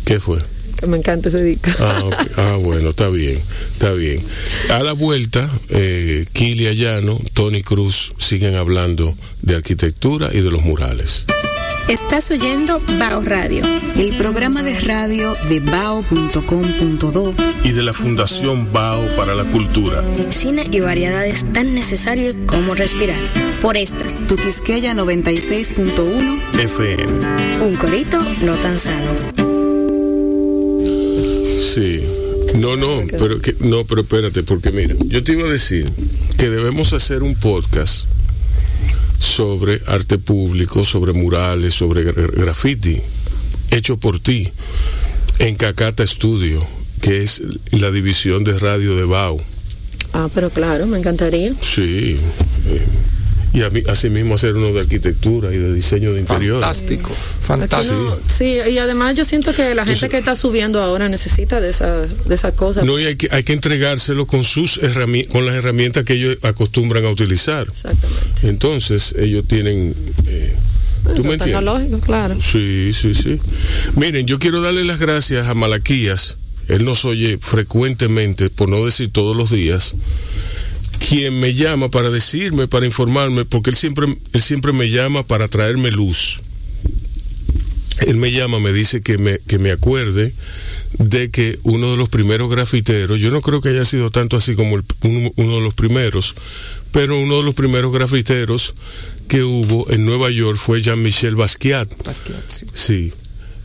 [0.06, 0.40] ¿Qué fue?
[0.80, 1.70] Que me encanta ese disco.
[1.80, 3.38] Ah, ah, bueno, está bien,
[3.74, 4.20] está bien.
[4.70, 10.64] A la vuelta, eh, Kili Ayano, Tony Cruz siguen hablando de arquitectura y de los
[10.64, 11.26] murales.
[11.90, 13.66] Estás oyendo Bao Radio,
[13.98, 20.04] el programa de radio de bao.com.do y de la Fundación Bao para la Cultura.
[20.30, 23.18] Cine y variedades tan necesarios como respirar.
[23.60, 27.66] Por esta, tu Quisqueya 96.1 FM.
[27.66, 29.10] Un corito no tan sano.
[31.60, 32.04] Sí.
[32.54, 35.92] No, no, pero que, no, pero espérate, porque mira, yo te iba a decir
[36.38, 38.06] que debemos hacer un podcast
[39.20, 43.00] sobre arte público, sobre murales, sobre graffiti,
[43.70, 44.50] hecho por ti,
[45.40, 46.66] en Cacata Studio,
[47.02, 49.40] que es la división de radio de BAU.
[50.14, 51.54] Ah, pero claro, me encantaría.
[51.62, 52.18] Sí.
[52.68, 52.86] Eh,
[53.54, 56.60] y a mí, asimismo hacer uno de arquitectura y de diseño de interior.
[56.60, 57.10] Fantástico,
[57.42, 58.20] fantástico.
[58.28, 62.06] sí, y además yo siento que la gente que está subiendo ahora necesita de esa,
[62.06, 62.86] de esas cosas.
[62.86, 64.80] No, y hay que, hay que entregárselo con sus
[65.32, 67.68] con las herramientas que ellos acostumbran a utilizar.
[67.68, 68.50] Exactamente.
[68.50, 69.96] Entonces, ellos tienen...
[70.28, 70.56] Eh,
[71.16, 72.02] ¿Tú me entiendes?
[72.06, 72.38] claro.
[72.42, 73.40] Sí, sí, sí.
[73.96, 76.36] Miren, yo quiero darle las gracias a Malaquías.
[76.68, 79.96] Él nos oye frecuentemente, por no decir todos los días
[81.00, 85.48] quien me llama para decirme, para informarme, porque él siempre, él siempre me llama para
[85.48, 86.42] traerme luz.
[88.08, 90.34] Él me llama, me dice que me, que me acuerde
[90.98, 94.56] de que uno de los primeros grafiteros, yo no creo que haya sido tanto así
[94.56, 96.36] como uno, de los primeros,
[96.92, 98.74] pero uno de los primeros grafiteros
[99.28, 102.04] que hubo en Nueva York fue Jean-Michel Basquiat.
[102.04, 102.66] Basquiat, sí.
[102.74, 103.14] Sí.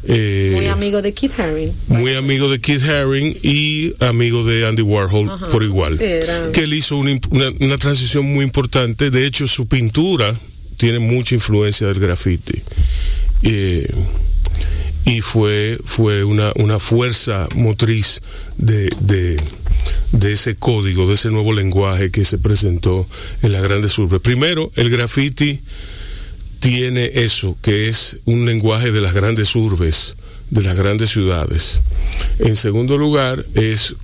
[0.06, 1.72] Eh, muy amigo de Keith Haring.
[1.88, 5.98] Muy amigo de Keith Haring y amigo de Andy Warhol por igual.
[5.98, 9.10] Que él hizo una, transición muy importante.
[9.10, 10.34] De hecho, su pintura
[10.76, 12.60] tiene mucha influencia del graffiti.
[13.42, 13.86] Eh,
[15.06, 18.22] y fue, fue una, una fuerza motriz
[18.56, 19.36] de, de,
[20.12, 23.06] de, ese código, de ese nuevo lenguaje que se presentó
[23.42, 24.20] en las grandes urbes.
[24.22, 25.60] Primero, el graffiti
[26.64, 30.16] tiene eso, que es un lenguaje de las grandes urbes,
[30.48, 31.78] de las grandes ciudades.
[32.38, 33.94] En segundo lugar, es,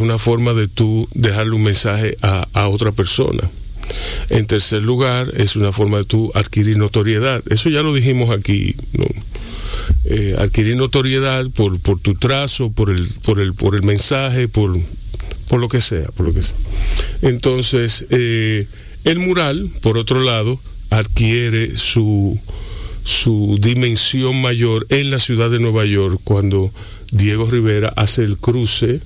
[0.00, 3.48] una forma de tú dejarle un mensaje a, otra persona.
[4.30, 7.40] En tercer lugar, es una forma de tú adquirir notoriedad.
[7.50, 8.74] Eso ya lo dijimos aquí,
[10.06, 14.76] eh, adquirir notoriedad por, por tu trazo, por el, por el, por el mensaje, por,
[15.48, 16.56] por lo que sea, por lo que sea.
[17.22, 18.66] Entonces, eh,
[19.04, 20.58] el mural, por otro lado,
[20.90, 22.38] adquiere su,
[23.04, 26.70] su dimensión mayor en la ciudad de Nueva York cuando
[27.10, 29.00] Diego Rivera hace el cruce,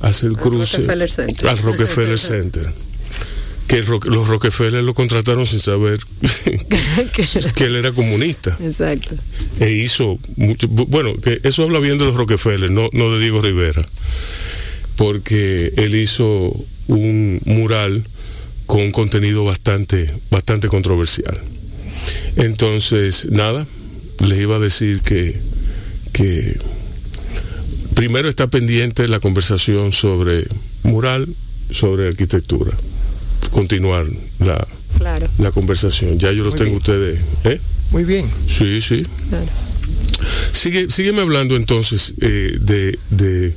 [0.00, 2.72] hace el cruce al Rockefeller Center.
[3.68, 6.00] Que los Rockefeller lo contrataron sin saber
[7.54, 8.56] que él era comunista.
[8.60, 9.14] Exacto.
[9.60, 13.40] E hizo mucho, bueno, que eso habla bien de los Rockefeller, no, no de Diego
[13.40, 13.82] Rivera.
[14.96, 16.52] Porque él hizo
[16.88, 18.02] un mural
[18.70, 21.36] con un contenido bastante, bastante controversial.
[22.36, 23.66] Entonces, nada,
[24.20, 25.36] les iba a decir que,
[26.12, 26.56] que
[27.94, 30.46] primero está pendiente la conversación sobre
[30.84, 31.26] mural,
[31.72, 32.70] sobre arquitectura.
[33.50, 34.06] Continuar
[34.38, 34.64] la,
[35.38, 36.20] la conversación.
[36.20, 37.18] Ya yo los tengo ustedes.
[37.42, 37.60] ¿eh?
[37.90, 38.30] Muy bien.
[38.46, 39.04] Sí, sí.
[40.52, 43.52] Sigue, sígueme hablando entonces eh, de, de,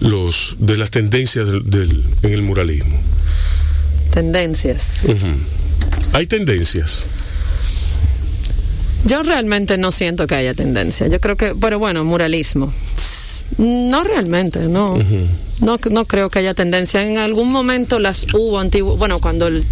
[0.00, 2.98] los, de las tendencias del, en el muralismo.
[4.12, 5.00] Tendencias.
[6.12, 7.04] Hay tendencias.
[9.04, 11.08] Yo realmente no siento que haya tendencia.
[11.08, 12.72] Yo creo que, pero bueno, muralismo.
[13.58, 14.98] No realmente, no.
[15.60, 15.78] no.
[15.90, 17.02] No creo que haya tendencia.
[17.02, 19.64] En algún momento las hubo antiguo, bueno, cuando el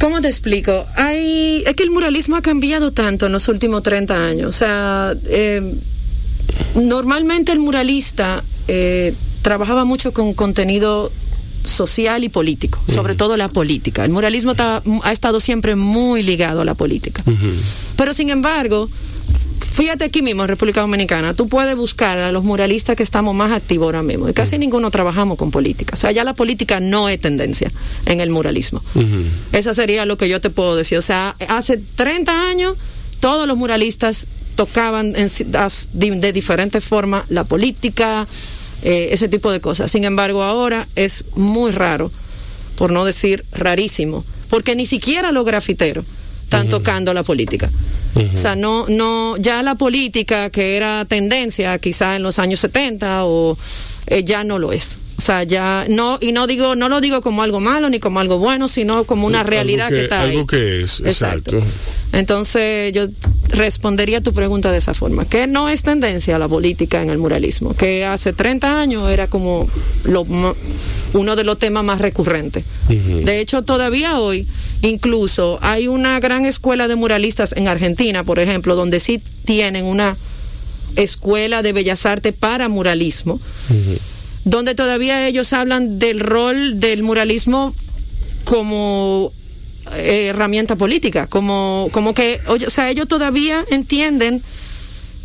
[0.00, 0.84] ¿Cómo te explico?
[0.96, 4.48] Hay, es que el muralismo ha cambiado tanto en los últimos 30 años.
[4.48, 5.62] O sea, eh,
[6.74, 11.10] normalmente el muralista eh, trabajaba mucho con contenido
[11.64, 14.04] social y político, sobre todo la política.
[14.04, 14.52] El muralismo
[15.02, 17.24] ha estado siempre muy ligado a la política.
[17.96, 18.88] Pero sin embargo,
[19.72, 23.52] fíjate aquí mismo en República Dominicana, tú puedes buscar a los muralistas que estamos más
[23.52, 24.28] activos ahora mismo.
[24.28, 25.94] Y casi ninguno trabajamos con política.
[25.94, 27.72] O sea, ya la política no es tendencia
[28.06, 28.82] en el muralismo.
[29.52, 30.98] Esa sería lo que yo te puedo decir.
[30.98, 32.76] O sea, hace 30 años
[33.20, 38.28] todos los muralistas tocaban de diferentes formas la política,
[38.84, 39.90] eh, ese tipo de cosas.
[39.90, 42.10] Sin embargo, ahora es muy raro,
[42.76, 46.04] por no decir rarísimo, porque ni siquiera los grafiteros
[46.42, 47.70] están tocando la política.
[48.14, 53.24] O sea, no, no, ya la política que era tendencia quizá en los años 70
[53.24, 53.56] o
[54.06, 54.98] eh, ya no lo es.
[55.16, 58.20] O sea, ya no, y no digo, no lo digo como algo malo ni como
[58.20, 60.32] algo bueno, sino como una realidad que, está ahí.
[60.32, 61.62] Algo que es, exacto.
[62.12, 63.06] Entonces, yo
[63.48, 67.18] respondería a tu pregunta de esa forma, que no es tendencia la política en el
[67.18, 69.68] muralismo, que hace 30 años era como
[70.04, 70.24] lo,
[71.12, 72.64] uno de los temas más recurrentes.
[72.88, 74.46] De hecho, todavía hoy
[74.84, 80.14] Incluso hay una gran escuela de muralistas en Argentina, por ejemplo, donde sí tienen una
[80.94, 83.40] escuela de bellas artes para muralismo,
[84.44, 87.74] donde todavía ellos hablan del rol del muralismo
[88.44, 89.32] como
[89.96, 94.42] eh, herramienta política, como, como que, o sea, ellos todavía entienden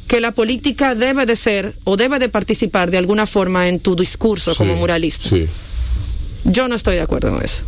[0.07, 3.95] que la política debe de ser o debe de participar de alguna forma en tu
[3.95, 5.29] discurso como muralista.
[6.45, 7.65] Yo no estoy de acuerdo con eso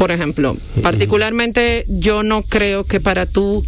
[0.00, 0.56] por ejemplo.
[0.82, 3.62] Particularmente yo no creo que para tú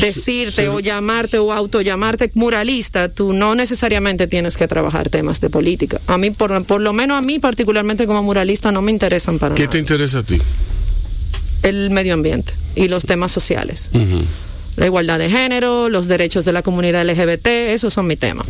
[0.00, 6.00] decirte o llamarte o autollamarte muralista, tú no necesariamente tienes que trabajar temas de política.
[6.06, 9.54] A mí, por, por lo menos a mí particularmente como muralista, no me interesan para
[9.54, 10.38] ¿Qué te interesa a ti?
[11.62, 13.90] El medio ambiente y los temas sociales.
[14.76, 18.46] La igualdad de género, los derechos de la comunidad LGBT, esos son mi temas.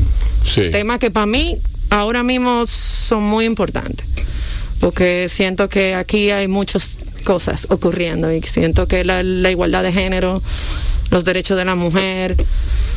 [0.71, 1.59] Temas que para mí
[1.91, 4.07] ahora mismo son muy importantes
[4.83, 10.43] porque siento que aquí hay muchas cosas ocurriendo y siento que la, igualdad de género,
[11.13, 12.37] los derechos de la mujer,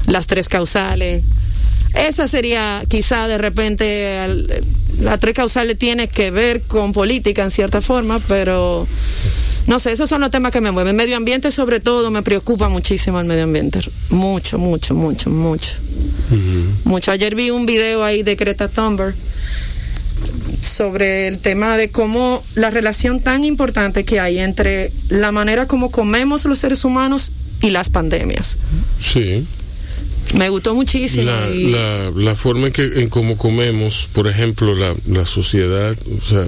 [0.08, 1.24] las tres causales,
[1.96, 4.28] esa sería quizá de repente,
[5.00, 8.88] las tres causales tiene que ver con política en cierta forma, pero
[9.68, 10.96] no sé, esos son los temas que me mueven.
[10.96, 15.74] Medio ambiente sobre todo me preocupa muchísimo el medio ambiente, mucho, mucho, mucho, mucho.
[16.84, 17.12] Mucho.
[17.12, 19.16] Ayer vi un video ahí de Greta Thunberg
[20.62, 25.92] sobre el tema de cómo la relación tan importante que hay entre la manera como
[25.92, 28.58] comemos los seres humanos y las pandemias.
[29.00, 29.46] Sí.
[30.34, 31.26] Me gustó muchísimo.
[31.26, 36.26] La, la, la, forma en que en cómo comemos, por ejemplo, la, la sociedad, o
[36.26, 36.48] sea,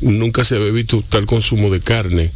[0.00, 2.30] nunca se había visto tal consumo de carne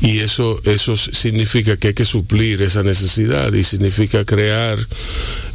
[0.00, 4.78] y eso eso significa que hay que suplir esa necesidad y significa crear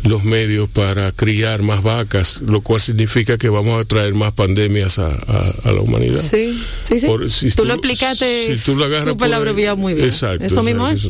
[0.04, 5.00] los medios para criar más vacas, lo cual significa que vamos a traer más pandemias
[5.00, 6.22] a, a, la humanidad.
[6.22, 7.52] Sí, sí, sí.
[7.52, 10.08] tú, lo explicaste, si tú lo agarras la muy bien.
[10.08, 10.46] Exacto.
[10.46, 11.10] Eso mismo es.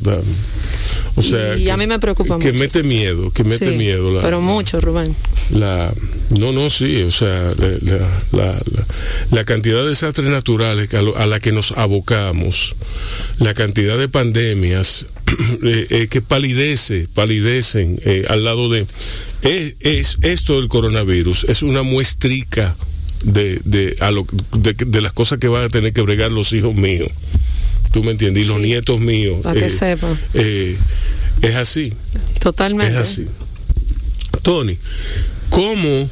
[1.16, 2.52] O sea, y a mí me preocupa que mucho.
[2.52, 4.14] Que mete miedo, que mete miedo.
[4.14, 5.16] La, pero mucho, Rubén.
[5.52, 5.94] La,
[6.30, 7.54] no, no, sí, o sea,
[8.32, 8.60] la,
[9.32, 12.76] la cantidad de desastres naturales a, la que nos abocamos,
[13.40, 15.06] la cantidad de pandemias
[15.64, 18.86] eh, eh, que palidece, palidecen eh, al lado de...
[19.42, 22.76] Es, esto del coronavirus, es una muestrica
[23.24, 24.26] de, de, a lo,
[24.58, 27.10] de, las cosas que van a tener que bregar los hijos míos.
[27.92, 28.46] ¿Tú me entiendes?
[28.46, 29.38] Y los nietos míos.
[29.44, 30.18] Para que sepan.
[30.34, 31.94] es así.
[32.40, 32.94] Totalmente.
[32.96, 33.28] Es así.
[34.42, 34.78] Tony,
[35.56, 36.10] ¿cómo,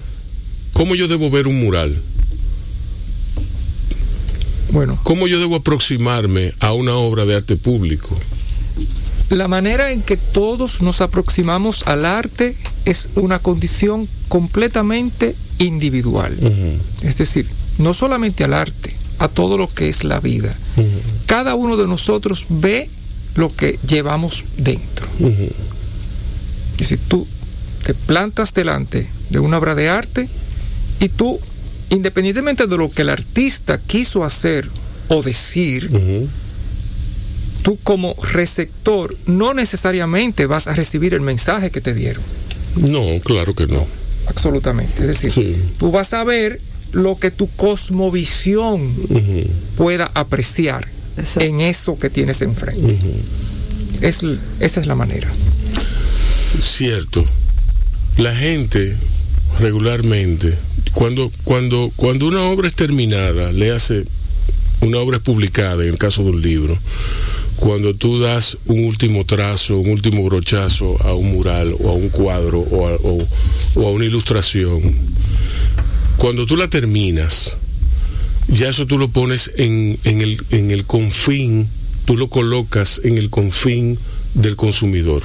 [0.72, 2.02] ¿cómo yo debo ver un mural?
[4.72, 4.98] Bueno.
[5.04, 8.18] ¿Cómo yo debo aproximarme a una obra de arte público?
[9.30, 16.36] La manera en que todos nos aproximamos al arte es una condición completamente individual.
[17.04, 20.56] Es decir, no solamente al arte, a todo lo que es la vida.
[21.26, 22.90] Cada uno de nosotros ve
[23.36, 25.08] lo que llevamos dentro.
[26.74, 27.28] Es decir, tú
[27.84, 30.28] te plantas delante de una obra de arte
[31.00, 31.40] y tú
[31.90, 34.68] independientemente de lo que el artista quiso hacer
[35.10, 35.90] o decir,
[37.62, 42.24] tú como receptor no necesariamente vas a recibir el mensaje que te dieron.
[42.78, 43.86] No, claro que no.
[44.28, 45.02] Absolutamente.
[45.02, 46.60] Es decir, tú vas a ver
[46.94, 48.92] lo que tu cosmovisión
[49.78, 50.88] pueda apreciar
[51.40, 52.98] en eso que tienes enfrente.
[54.02, 54.22] Es,
[54.60, 55.30] esa es la manera.
[56.62, 57.24] Cierto.
[58.18, 58.96] La gente
[59.60, 60.56] regularmente,
[60.94, 64.04] cuando, cuando, cuando una obra es terminada, le hace
[64.82, 66.78] una obra es publicada, en el caso de un libro,
[67.56, 72.10] cuando tú das un último trazo, un último brochazo a un mural o a un
[72.10, 74.82] cuadro o a, una ilustración,
[76.18, 77.56] cuando tú la terminas,
[78.48, 81.68] ya eso tú lo pones en, en, el, en el confín,
[82.06, 83.98] tú lo colocas en el confín
[84.36, 85.24] del consumidor.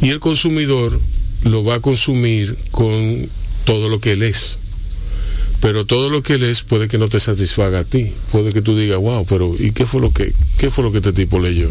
[0.00, 0.98] Y el consumidor
[1.44, 3.28] lo va a consumir con
[3.64, 4.56] todo lo que él es.
[5.60, 8.10] Pero todo lo que él es puede que no te satisfaga a ti.
[8.32, 10.98] Puede que tú digas, wow, pero ¿y qué fue lo que, qué fue lo que
[10.98, 11.70] este tipo leyó?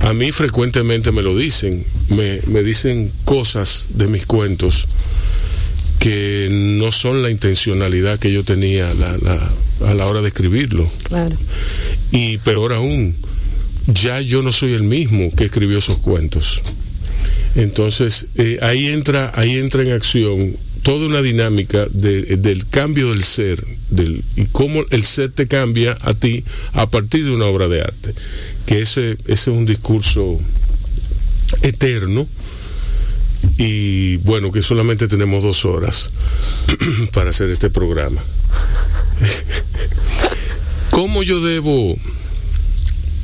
[0.00, 4.86] A mí frecuentemente me lo dicen, me, me dicen cosas de mis cuentos
[5.98, 10.86] que no son la intencionalidad que yo tenía a la hora de escribirlo.
[11.04, 11.36] Claro.
[12.10, 13.14] Y peor aún,
[13.86, 16.60] ya yo no soy el mismo que escribió esos cuentos.
[17.54, 23.64] Entonces, eh, ahí, entra, ahí entra en acción toda una dinámica del cambio del ser
[23.88, 26.44] del, y cómo el ser te cambia a ti
[26.74, 28.14] a partir de una obra de arte.
[28.66, 30.38] Que ese, ese es un discurso
[31.62, 32.26] eterno
[33.56, 36.10] y bueno, que solamente tenemos dos horas
[37.12, 38.20] para hacer este programa.
[40.90, 41.96] ¿Cómo yo debo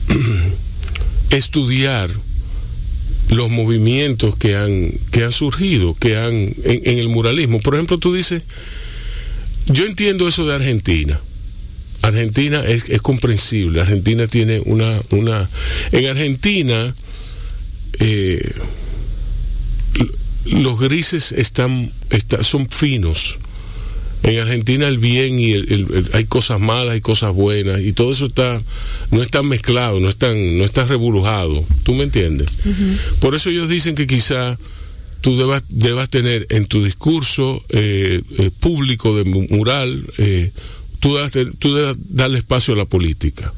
[1.30, 2.10] estudiar
[3.30, 7.60] los movimientos que han, que han surgido, que han en, el muralismo?
[7.60, 8.42] Por ejemplo, tú dices,
[9.66, 11.20] yo entiendo eso de Argentina.
[12.02, 13.80] Argentina es, comprensible.
[13.80, 15.48] Argentina tiene una, una,
[15.92, 16.94] en Argentina
[17.98, 18.52] eh,
[20.46, 21.90] los grises están,
[22.42, 23.39] son finos.
[24.22, 28.26] En Argentina el bien y el, hay cosas malas y cosas buenas y todo eso
[28.26, 28.60] está
[29.10, 31.64] no está mezclado, no están no está reburujado.
[31.84, 32.50] ¿Tú me entiendes?
[33.20, 34.58] Por eso ellos dicen que quizá
[35.20, 40.50] tú debas, debas tener en tu discurso eh, eh, público de mural, eh,
[40.98, 43.52] tú, debas, tú debas darle espacio a la política.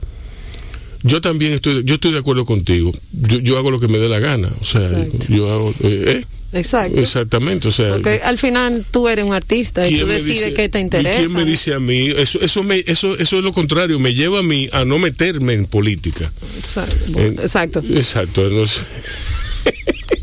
[1.04, 2.92] Yo también estoy, yo estoy de acuerdo contigo.
[3.12, 4.48] Yo, yo hago lo que me dé la gana.
[4.60, 4.88] O sea,
[5.28, 6.24] yo hago, ¿eh?
[6.53, 7.00] Exacto.
[7.00, 7.90] Exactamente, o sea.
[7.90, 11.18] Porque al final tú eres un artista y tú decides qué te interesa.
[11.18, 12.09] ¿Quién me dice a mí?
[12.09, 15.55] Eso, eso, me, eso, eso es lo contrario, me lleva a mí a no meterme
[15.55, 16.30] en política.
[16.59, 17.80] Exacto.
[17.80, 18.42] exacto.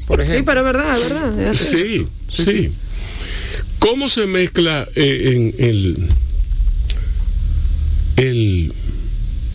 [0.07, 0.37] Por ejemplo.
[0.37, 1.53] Sí, pero es verdad, es verdad.
[1.53, 2.71] sí, sí,
[3.79, 6.09] ¿Cómo se mezcla eh, en el,
[8.17, 8.73] el,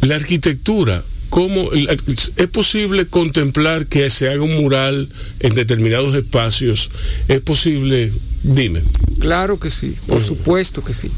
[0.00, 1.02] la arquitectura
[1.34, 5.08] ¿Cómo es posible contemplar que se haga un mural
[5.40, 6.92] en determinados espacios?
[7.26, 8.12] ¿Es posible?
[8.44, 8.80] Dime.
[9.18, 11.10] Claro que sí, por supuesto que sí.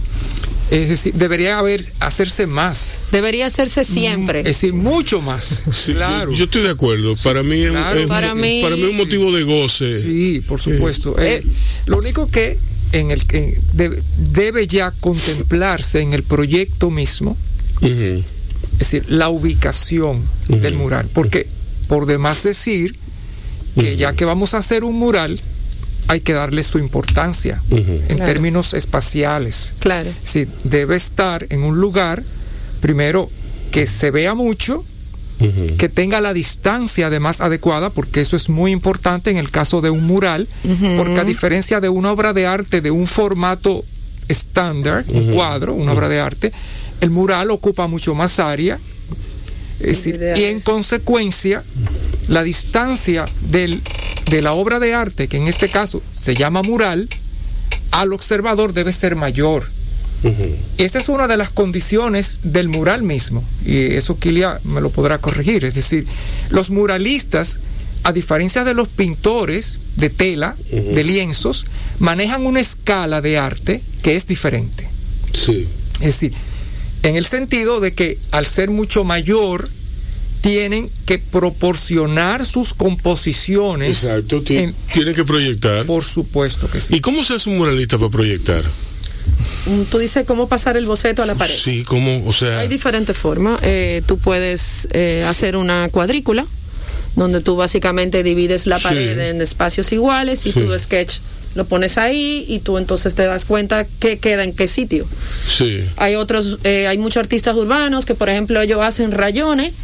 [0.71, 2.97] Es decir, debería haber hacerse más.
[3.13, 4.39] Debería hacerse siempre.
[4.39, 5.65] Es decir, mucho más.
[5.85, 6.33] claro.
[6.33, 7.15] Yo, estoy de acuerdo.
[7.17, 7.73] Para mí es,
[8.09, 10.01] para, mí, para mí un motivo de goce.
[10.01, 11.15] Sí, por supuesto.
[11.19, 11.45] Eh,
[11.85, 12.59] lo único que
[12.93, 13.61] en el que
[14.17, 17.37] debe, ya contemplarse en el proyecto mismo
[18.79, 21.09] es decir, la ubicación del mural.
[21.13, 21.49] Porque
[21.89, 22.97] por demás decir
[23.79, 25.41] que ya que vamos a hacer un mural,
[26.09, 29.75] hay que darle su importancia en términos espaciales.
[29.79, 30.11] Claro.
[30.25, 32.23] Es debe estar en un lugar,
[32.81, 33.31] primero,
[33.71, 34.85] que se vea mucho,
[35.77, 39.91] que tenga la distancia además adecuada, porque eso es muy importante en el caso de
[39.91, 40.49] un mural,
[40.97, 43.85] porque a diferencia de una obra de arte de un formato
[44.29, 46.53] estándar, un cuadro, una obra de arte,
[47.01, 48.79] el mural ocupa mucho más área
[49.81, 51.63] y en consecuencia
[52.29, 53.81] la distancia del,
[54.31, 57.09] de la obra de arte, que en este caso se llama mural,
[57.91, 59.65] al observador debe ser mayor.
[60.79, 65.19] Esa es una de las condiciones del mural mismo, y eso Kilia me lo podrá
[65.19, 65.65] corregir.
[65.65, 66.07] Es decir,
[66.51, 67.61] los muralistas,
[68.03, 71.67] a diferencia de los pintores de tela, de lienzos,
[72.01, 74.89] manejan una escala de arte que es diferente.
[75.33, 75.69] Sí.
[76.01, 76.33] Es decir,
[77.09, 79.69] en el sentido de que al ser mucho mayor,
[80.41, 84.05] tienen que proporcionar sus composiciones.
[84.05, 84.75] Exacto, tienen
[85.15, 85.85] que proyectar.
[85.87, 86.97] Por supuesto que sí.
[86.97, 88.63] ¿Y cómo se hace un muralista para proyectar?
[89.67, 91.55] Mm, tú dices cómo pasar el boceto a la pared.
[91.55, 92.61] Sí, cómo, o sea.
[92.61, 93.59] Hay diferentes formas.
[93.63, 96.47] Eh, tú puedes eh, hacer una cuadrícula,
[97.17, 101.19] donde tú básicamente divides la pared en espacios iguales y tu sketch
[101.57, 105.07] lo pones ahí y tú entonces te das cuenta qué queda en qué sitio.
[105.49, 105.83] Sí.
[105.97, 109.75] Hay otros, eh, hay muchos artistas urbanos que por ejemplo ellos hacen rayones,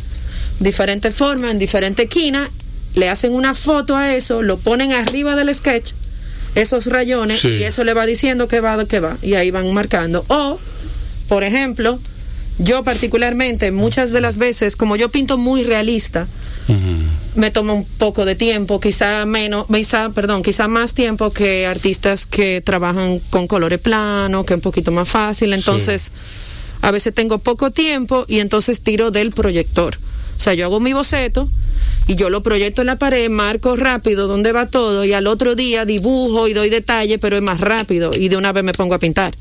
[0.61, 2.51] diferentes formas, en diferentes esquinas,
[2.95, 5.93] le hacen una foto a eso, lo ponen arriba del sketch,
[6.55, 10.23] esos rayones, y eso le va diciendo qué va, qué va, y ahí van marcando.
[10.29, 10.59] O,
[11.29, 11.99] por ejemplo,
[12.59, 16.29] yo particularmente, muchas de las veces, como yo pinto muy realista,
[17.35, 22.27] me toma un poco de tiempo, quizá menos, quizá, perdón, quizá más tiempo que artistas
[22.27, 25.53] que trabajan con colores planos, que es un poquito más fácil.
[25.53, 26.11] Entonces,
[26.83, 29.97] a veces tengo poco tiempo y entonces tiro del proyector.
[30.37, 31.49] O sea, yo hago mi boceto
[32.09, 35.55] y yo lo proyecto en la pared, marco rápido dónde va todo y al otro
[35.55, 38.95] día dibujo y doy detalle, pero es más rápido y de una vez me pongo
[38.95, 39.35] a pintar.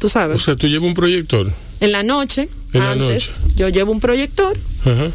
[0.00, 0.40] ¿Tú sabes?
[0.40, 1.50] O sea, tú llevas un proyector.
[1.80, 3.54] En la noche, En la antes, noche.
[3.56, 5.10] yo llevo un proyector Ajá.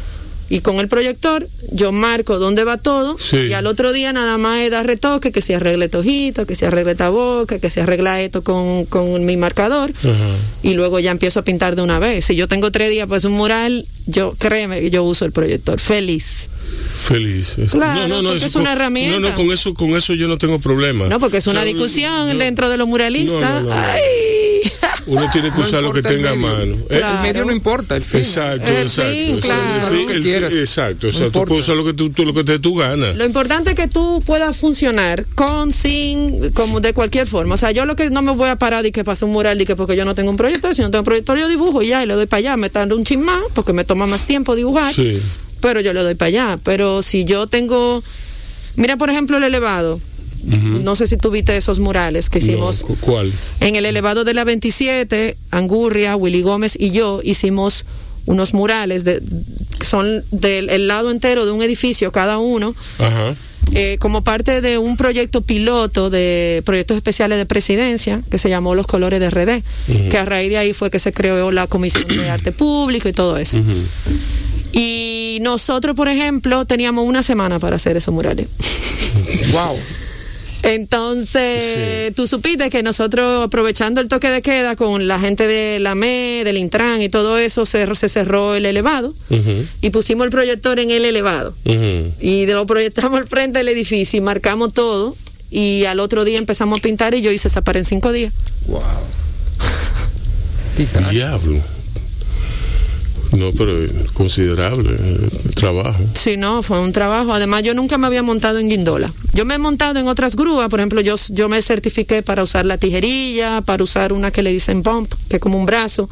[0.50, 3.36] Y con el proyector yo marco dónde va todo Sí.
[3.48, 6.56] y al otro día nada más es dar retoque, que se arregle este ojito, que
[6.56, 9.92] se arregle esta boca, que se arregla esto con, con mi marcador
[10.62, 12.24] y luego ya empiezo a pintar de una vez.
[12.26, 16.48] Si yo tengo tres días pues un mural, yo créeme yo uso el proyector, feliz.
[17.06, 17.56] Feliz.
[17.70, 19.18] Claro, porque eso es una con- herramienta.
[19.20, 21.06] No, no, con eso, con eso yo no tengo problema.
[21.08, 23.40] No, porque es O una sea, discusión dentro de los muralistas.
[23.40, 23.80] No, no, no, no.
[23.80, 24.00] Ay.
[25.08, 26.76] Uno tiene que No usar lo que tenga a mano.
[26.88, 27.16] Claro.
[27.16, 28.20] El medio no importa, el fin.
[28.20, 29.10] Exacto, El exacto.
[29.10, 29.88] fin, claro.
[29.88, 30.58] El Lo que el-.
[30.58, 32.58] Exacto, o No sea, tú puedes usar lo que tú, tú- lo que te dé
[32.58, 33.12] tu gana.
[33.14, 37.54] Lo importante es que tú puedas funcionar con, sin, como de cualquier forma.
[37.54, 39.60] O sea, yo lo que no me voy a parar y que pase un mural
[39.60, 41.82] y que porque yo no tengo un proyector, si no tengo un proyector yo dibujo
[41.82, 44.06] y ya, y le doy para allá, me tardo un chin más porque me toma
[44.06, 45.20] más tiempo dibujar, Sí.
[45.60, 46.58] pero yo le doy para allá.
[46.62, 48.02] Pero si yo tengo,
[48.76, 49.98] mira por ejemplo el elevado,
[50.44, 52.84] no sé si tú viste esos murales que hicimos.
[52.88, 53.32] No, ¿Cuál?
[53.60, 57.84] En el elevado de la 27, Angurria, Willy Gómez y yo hicimos
[58.26, 59.22] unos murales de,
[59.78, 63.34] que son del el lado entero de un edificio cada uno, Ajá.
[63.72, 68.74] eh, como parte de un proyecto piloto de proyectos especiales de presidencia que se llamó
[68.74, 69.62] Los Colores de RD,
[70.10, 73.12] que a raíz de ahí fue que se creó la Comisión de Arte Público y
[73.14, 73.58] todo eso.
[74.72, 78.46] Y nosotros, por ejemplo, teníamos una semana para hacer esos murales.
[79.52, 79.78] Wow.
[80.62, 85.94] Entonces, tú supiste que nosotros, aprovechando el toque de queda con la gente de la
[85.94, 89.12] ME, del Intran y todo eso, se, se cerró el elevado
[89.80, 91.54] y pusimos el proyector en el elevado.
[91.64, 95.16] Y de lo proyectamos al frente del edificio y marcamos todo.
[95.50, 98.34] Y al otro día empezamos a pintar y yo hice esa pared en cinco días.
[98.66, 98.82] Wow.
[101.10, 101.77] Diablo.
[103.36, 106.02] No, pero es considerable eh, trabajo.
[106.14, 107.32] Sí, no, fue un trabajo.
[107.32, 109.12] Además, yo nunca me había montado en guindola.
[109.34, 110.68] Yo me he montado en otras grúas.
[110.70, 114.52] Por ejemplo, yo, yo me certifiqué para usar la tijerilla, para usar una que le
[114.52, 116.08] dicen pump, que es como un brazo.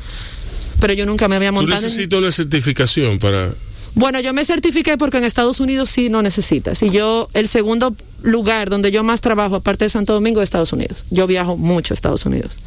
[0.79, 1.85] Pero yo nunca me había montado en...
[1.85, 3.51] necesitas una certificación para...
[3.95, 6.83] Bueno, yo me certifiqué porque en Estados Unidos sí no necesitas.
[6.83, 10.75] Y yo, el segundo lugar donde yo más trabajo, aparte de Santo Domingo, es Estados
[10.75, 11.07] Unidos.
[11.11, 12.59] Yo viajo mucho a Estados Unidos.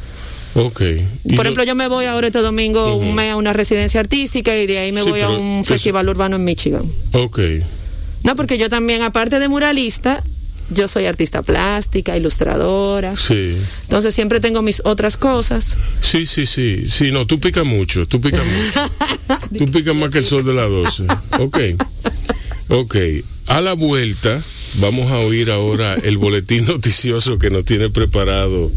[0.54, 0.82] Ok.
[1.36, 4.66] Por ejemplo, yo me voy ahora este domingo un mes a una residencia artística y
[4.66, 6.82] de ahí me Sí, voy a un eso- festival urbano en Michigan.
[7.12, 7.40] Ok.
[8.24, 10.22] No, porque yo también, aparte de muralista,
[10.70, 13.16] yo soy artista plástica, ilustradora.
[13.16, 13.56] Sí.
[13.82, 15.76] Entonces siempre tengo mis otras cosas.
[16.00, 16.86] Sí, sí, sí.
[16.90, 18.90] Sí, no, tú picas mucho, tú picas mucho.
[19.58, 21.04] tú picas más que el sol de las 12.
[21.38, 21.58] Ok.
[22.68, 22.96] Ok.
[23.46, 24.40] A la vuelta,
[24.76, 28.70] vamos a oír ahora el boletín noticioso que nos tiene preparado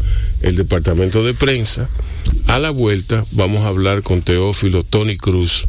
[0.44, 1.88] el departamento de prensa.
[2.46, 5.66] A la vuelta, vamos a hablar con Teófilo Tony Cruz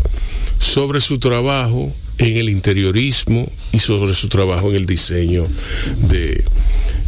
[0.60, 5.46] sobre su trabajo en el interiorismo y sobre su trabajo en el diseño
[6.10, 6.44] de,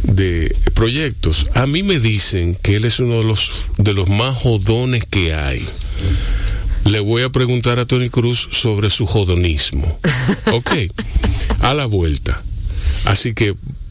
[0.02, 1.46] de proyectos.
[1.54, 5.34] A mí me dicen que él es uno de los, de los más jodones que
[5.34, 5.62] hay.
[6.84, 9.98] Le voy a preguntar a Tony Cruz sobre su jodonismo.
[10.52, 10.72] Ok,
[11.60, 12.42] a la vuelta.
[13.04, 13.54] Así que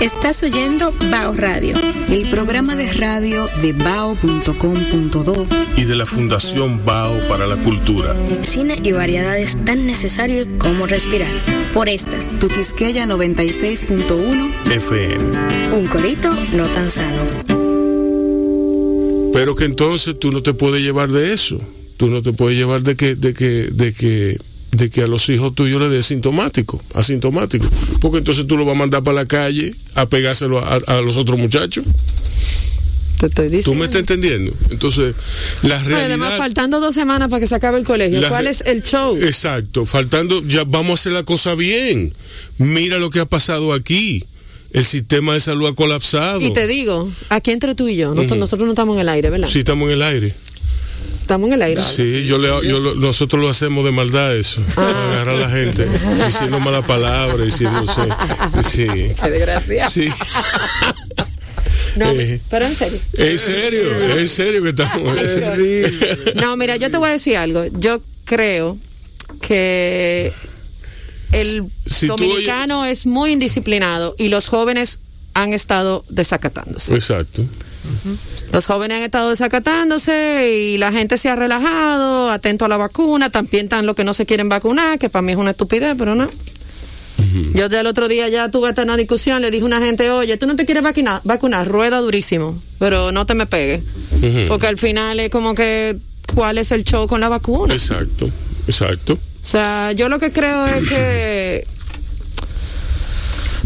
[0.00, 1.76] Estás oyendo Bao Radio.
[2.10, 8.16] El programa de radio de bao.com.do Y de la Fundación Bao para la Cultura.
[8.40, 11.30] Cine y variedades tan necesarios como respirar.
[11.74, 15.76] Por esta, Tu Quisqueya 96.1 FM.
[15.76, 17.20] un corito no tan sano.
[19.34, 21.58] Pero que entonces tú no te puedes llevar de eso.
[21.98, 24.38] Tú no te puedes llevar de que, de que, de que,
[24.76, 27.66] de que a los hijos tuyos les dé sintomático, asintomático.
[28.00, 31.16] Porque entonces tú lo vas a mandar para la calle a pegárselo a, a los
[31.16, 31.84] otros muchachos.
[33.18, 33.70] Te estoy diciendo.
[33.70, 34.52] ¿Tú me estás entendiendo?
[34.70, 35.14] Entonces,
[35.62, 36.04] la realidad...
[36.04, 38.20] además, faltando dos semanas para que se acabe el colegio.
[38.20, 39.16] La ¿Cuál es el show?
[39.16, 42.12] Exacto, faltando, ya vamos a hacer la cosa bien.
[42.58, 44.22] Mira lo que ha pasado aquí.
[44.72, 46.42] El sistema de salud ha colapsado.
[46.42, 49.48] Y te digo, aquí entre tú y yo, nosotros no estamos en el aire, ¿verdad?
[49.48, 50.34] Sí, estamos en el aire.
[51.20, 51.82] Estamos en el aire.
[51.82, 54.62] Sí, yo le, yo lo- nosotros lo hacemos de maldad eso.
[54.74, 55.88] para Agarrar a la gente
[56.24, 57.84] diciendo malas palabras, diciendo
[58.70, 58.86] sí.
[59.20, 59.88] Qué desgracia.
[59.90, 60.06] Sí.
[61.96, 62.40] No, Eh.
[62.50, 62.98] pero en serio.
[63.14, 65.14] En serio, en serio que estamos.
[66.34, 67.64] No, mira, yo te voy a decir algo.
[67.78, 68.76] Yo creo
[69.40, 70.32] que
[71.32, 74.98] el Si dominicano es muy indisciplinado y los jóvenes
[75.34, 76.94] han estado desacatándose.
[76.94, 77.44] Exacto.
[78.52, 83.30] Los jóvenes han estado desacatándose y la gente se ha relajado, atento a la vacuna,
[83.30, 86.14] también están los que no se quieren vacunar, que para mí es una estupidez, pero
[86.14, 86.28] no.
[87.54, 90.10] Yo ya el otro día ya tuve esta una discusión, le dije a una gente,
[90.10, 93.82] oye, tú no te quieres vacunar, vacunar, rueda durísimo, pero no te me pegues.
[94.48, 95.96] Porque al final es como que,
[96.34, 97.74] ¿cuál es el show con la vacuna?
[97.74, 98.30] Exacto,
[98.66, 99.14] exacto.
[99.14, 101.66] O sea, yo lo que creo es que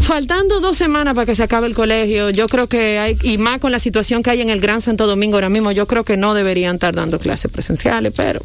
[0.01, 3.59] faltando dos semanas para que se acabe el colegio, yo creo que hay, y más
[3.59, 6.17] con la situación que hay en el Gran Santo Domingo ahora mismo, yo creo que
[6.17, 8.41] no deberían estar dando clases presenciales, pero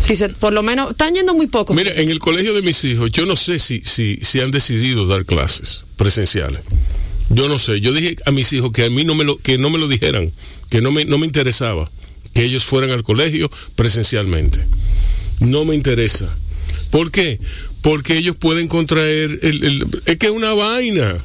[0.00, 1.74] si se, por lo menos están yendo muy poco.
[1.74, 5.06] Mira, en el colegio de mis hijos, yo no sé si, si, si han decidido
[5.06, 6.60] dar clases presenciales.
[7.30, 7.80] Yo no sé.
[7.80, 9.88] Yo dije a mis hijos que a mí no me lo, que no me lo
[9.88, 10.30] dijeran,
[10.70, 11.88] que no me, no me interesaba
[12.34, 14.58] que ellos fueran al colegio presencialmente.
[15.40, 16.28] No me interesa.
[16.90, 17.38] ¿Por qué?
[17.82, 21.16] Porque ellos pueden contraer el, el- es que es una vaina.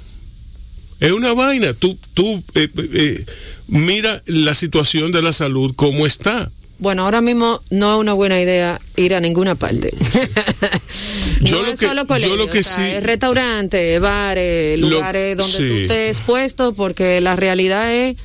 [0.99, 1.73] Es una vaina.
[1.73, 3.25] Tú, tú eh, eh,
[3.67, 6.49] mira la situación de la salud como está.
[6.79, 9.93] Bueno, ahora mismo no es una buena idea ir a ninguna parte.
[11.41, 13.99] Yo no lo es que- solo yo colegio, lo que o sea, sí- es restaurante,
[13.99, 15.67] bares, Lo- lugares donde sí.
[15.67, 18.17] tú estés expuesto, porque la realidad es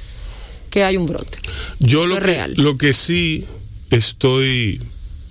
[0.71, 1.37] que hay un brote,
[1.79, 2.55] Yo Eso lo es que, real.
[2.57, 3.45] lo que sí
[3.91, 4.81] estoy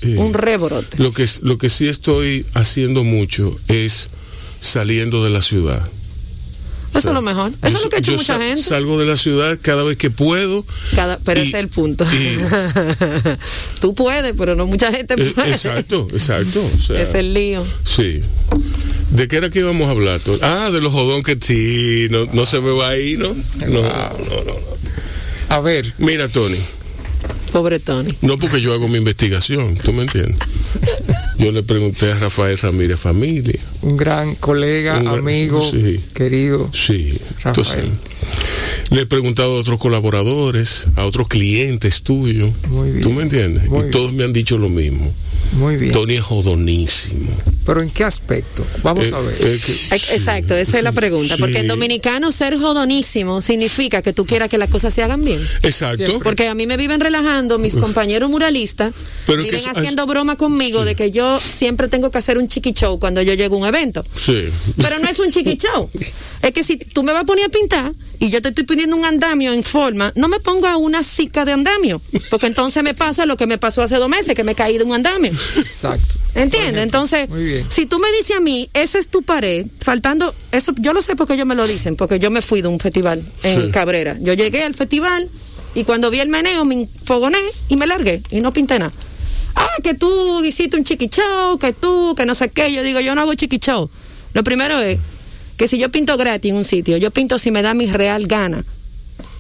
[0.02, 0.98] eh, un rebrote.
[0.98, 4.08] lo que lo que sí estoy haciendo mucho es
[4.60, 5.82] saliendo de la ciudad.
[6.94, 7.54] Eso es lo mejor.
[7.62, 8.62] Eso Yo es lo que ha hecho mucha sal- gente.
[8.64, 10.66] Salgo de la ciudad cada vez que puedo.
[10.94, 12.04] Cada- pero y- ese es el punto.
[12.14, 12.38] y-
[13.80, 15.52] Tú puedes, pero no mucha gente eh, puede.
[15.52, 16.62] exacto, exacto.
[16.76, 17.66] o sea, Es el lío.
[17.86, 18.22] Sí.
[19.12, 20.20] ¿De qué era que íbamos a hablar?
[20.20, 20.40] Tony?
[20.42, 23.30] Ah, de los jodón que sí, no, no se me va ahí, ¿no?
[23.68, 24.56] No, no, no, no.
[25.50, 26.58] A ver, Mira, Tony,
[27.52, 28.12] Pobre Tony.
[28.22, 30.38] no porque yo hago mi investigación, ¿tú me entiendes?
[31.38, 33.60] Yo le pregunté a Rafael Ramírez Familia.
[33.82, 36.00] un gran colega, Un gran- amigo, sí.
[36.14, 36.70] querido.
[36.74, 37.92] Sí, entonces Rafael.
[38.92, 42.52] le he preguntado a otros colaboradores, a otros clientes tuyos.
[42.70, 43.02] Muy bien.
[43.02, 43.66] ¿Tú me entiendes?
[43.68, 43.92] Muy y bien.
[43.92, 45.12] todos me han dicho lo mismo.
[45.54, 45.92] Muy bien.
[45.92, 47.30] Tony es jodonísimo.
[47.66, 48.66] Pero ¿en qué aspecto?
[48.84, 49.34] Vamos Eh, a ver.
[49.40, 50.14] eh, que- Ex- sí.
[50.14, 51.36] Exacto, esa es la pregunta.
[51.38, 55.40] Porque en dominicano ser jodonísimo significa que tú quieras que las cosas se hagan bien.
[55.64, 55.98] Exacto.
[55.98, 56.20] Siempre.
[56.24, 58.94] Porque a mí me viven relajando mis compañeros muralistas,
[59.28, 60.86] Pero es que viven haciendo broma conmigo Sí.
[60.86, 63.68] de que yo siempre tengo que hacer un chiqui show cuando yo llego a un
[63.68, 64.04] evento.
[64.20, 64.46] Sí.
[64.78, 65.90] Pero no es un chiqui show.
[66.42, 67.92] Es que si tú me vas a poner a pintar
[68.22, 71.54] y yo te estoy pidiendo un andamio en forma, no me ponga una cica de
[71.54, 72.00] andamio.
[72.30, 74.84] Porque entonces me pasa lo que me pasó hace dos meses, que me caí de
[74.84, 75.32] un andamio.
[75.58, 76.16] Exacto.
[76.36, 76.84] ¿Entiendes?
[76.84, 77.28] Entonces,
[77.70, 81.16] si tú me dices a mí, esa es tu pared, faltando, eso yo lo sé
[81.16, 83.72] porque ellos me lo dicen, porque yo me fui de un festival en Sí.
[83.72, 84.16] Cabrera.
[84.22, 85.28] Yo llegué al festival
[85.74, 88.94] y cuando vi el meneo me enfogoné y me largué y no pinté nada.
[89.56, 92.72] Ah, que tú hiciste un chiqui show, que tú, que no sé qué.
[92.72, 93.90] Yo digo, yo no hago chiqui show.
[94.34, 95.00] Lo primero es
[95.62, 98.26] que si yo pinto gratis en un sitio, yo pinto si me da mi real
[98.26, 98.64] gana.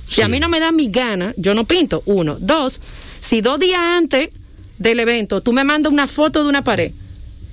[0.08, 0.22] Si Sí.
[0.22, 2.04] a mí no me da mi gana, yo no pinto.
[2.06, 2.38] Uno.
[2.40, 2.80] Dos,
[3.20, 4.30] si dos días antes
[4.78, 6.92] del evento tú me mandas una foto de una pared.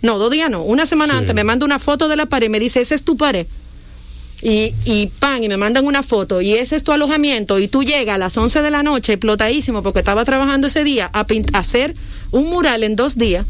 [0.02, 0.64] No, dos días no.
[0.64, 1.20] Una semana Sí.
[1.20, 3.46] antes me manda una foto de la pared y me dice, esa es tu pared.
[4.42, 7.82] Y, y pan, y me mandan una foto, y ese es tu alojamiento, y tú
[7.82, 11.58] llegas a las 11 de la noche, explotadísimo, porque estaba trabajando ese día, a, a
[11.58, 11.94] hacer
[12.30, 13.46] un mural en dos días,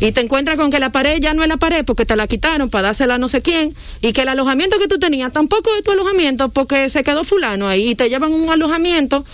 [0.00, 2.26] y te encuentras con que la pared ya no es la pared porque te la
[2.26, 5.70] quitaron para dársela a no sé quién, y que el alojamiento que tú tenías tampoco
[5.76, 9.24] es tu alojamiento porque se quedó fulano ahí, y te llevan un alojamiento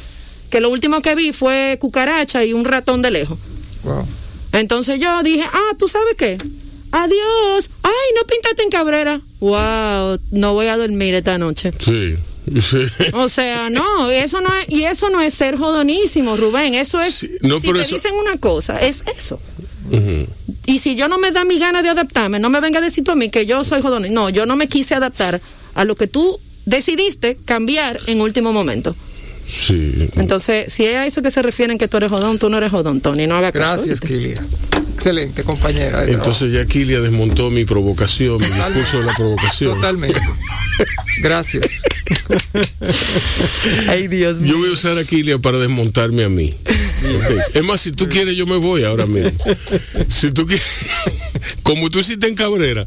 [0.50, 3.38] que lo último que vi fue cucaracha y un ratón de lejos.
[3.84, 4.06] Wow.
[4.52, 6.36] Entonces yo dije, ah, ¿tú sabes qué?
[6.92, 7.70] Adiós.
[7.84, 9.20] Ay, no pintaste en Cabrera.
[9.38, 11.70] Wow, no voy a dormir esta noche.
[11.78, 12.16] Sí.
[12.60, 12.78] Sí.
[13.12, 16.74] O sea, no, eso no es, y eso no es ser jodonísimo, Rubén.
[16.74, 19.38] Eso es, Sí, no, si te eso- dicen una cosa, es eso.
[20.66, 23.04] Y si yo no me da mi gana de adaptarme, no me venga a decir
[23.04, 24.20] tú a mí que yo soy jodonísimo.
[24.20, 25.40] No, yo no me quise adaptar
[25.74, 28.94] a lo que tú decidiste cambiar en último momento.
[29.50, 30.08] Sí.
[30.16, 32.70] Entonces, si es a eso que se refieren que tú eres jodón, tú no eres
[32.70, 33.84] jodón, Tony, no hagas caso.
[33.84, 34.00] Gracias.
[34.00, 34.40] Kilia.
[34.94, 36.04] Excelente compañera.
[36.04, 39.74] de Entonces ya Kilia desmontó mi provocación, mi discurso de la provocación.
[39.74, 40.20] Totalmente.
[41.22, 41.82] Gracias.
[43.88, 46.54] Ay, Dios Yo voy a usar a Kilia para desmontarme a mí.
[46.64, 47.54] Ok.
[47.54, 49.32] Es más, si tú quieres, yo me voy ahora mismo.
[50.08, 50.64] Si tú quieres,
[51.62, 52.84] como tú hiciste en Cabrera,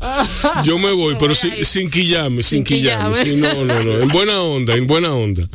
[0.64, 3.24] yo me voy, pero sin, sin quillarme, sin Sin quillarme.
[3.24, 3.51] quillarme.
[3.51, 3.99] Sí, no, no, no.
[4.01, 5.47] En buena onda, en buena onda.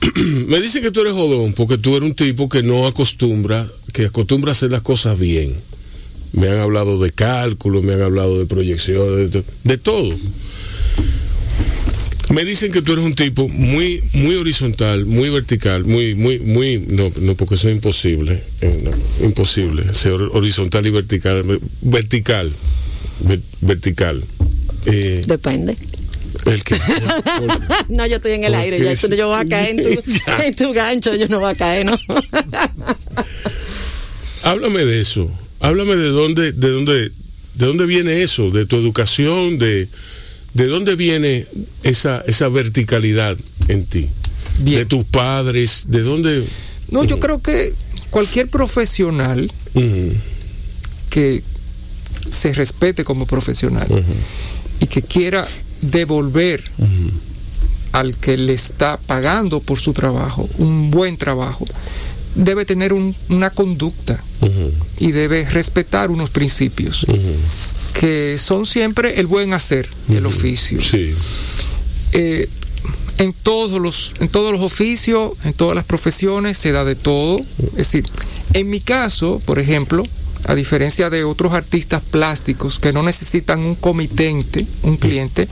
[0.48, 4.06] me dicen que tú eres jodón porque tú eres un tipo que no acostumbra, que
[4.06, 5.52] acostumbra a hacer las cosas bien.
[6.32, 9.30] Me han hablado de cálculo, me han hablado de proyecciones,
[9.64, 10.12] de, todo.
[12.34, 16.78] Me dicen que tú eres un tipo muy, muy horizontal, muy vertical, muy, muy, muy,
[16.88, 18.90] no, no porque eso es imposible, eh,
[19.22, 21.44] imposible, ser horizontal y vertical,
[21.82, 22.52] vertical,
[23.20, 24.22] ver- vertical.
[24.86, 25.76] Eh, Depende.
[26.46, 26.76] El que,
[27.88, 30.46] no, yo estoy en el ¿Por aire, ya yo voy a caer en tu, Ya.
[30.46, 31.98] en tu gancho, yo no voy a caer, ¿no?
[34.42, 35.30] háblame de eso,
[35.60, 37.10] háblame de dónde, de dónde,
[37.54, 39.88] de dónde viene eso, de tu educación, de,
[40.54, 41.46] de dónde viene
[41.82, 43.36] esa, esa verticalidad
[43.68, 44.08] en ti,
[44.60, 44.80] Bien.
[44.80, 46.44] de tus padres, de dónde.
[46.90, 47.74] No, yo creo que
[48.10, 49.50] cualquier profesional
[51.10, 51.42] que
[52.30, 53.86] se respete como profesional
[54.80, 55.46] y que quiera
[55.82, 56.62] devolver
[57.92, 61.64] al que le está pagando por su trabajo un buen trabajo,
[62.34, 64.22] debe tener un- una conducta
[64.98, 67.06] y debe respetar unos principios
[67.94, 70.26] que son siempre el buen hacer ujú.
[70.28, 70.80] oficio.
[70.82, 71.12] Sí.
[72.12, 72.48] Eh,
[73.18, 77.38] en todos los en todos los oficios, en todas las profesiones se da de todo.
[77.70, 78.06] Es decir,
[78.52, 80.04] en mi caso, por ejemplo,
[80.44, 85.48] a diferencia de otros artistas plásticos que no necesitan un comitente, un cliente,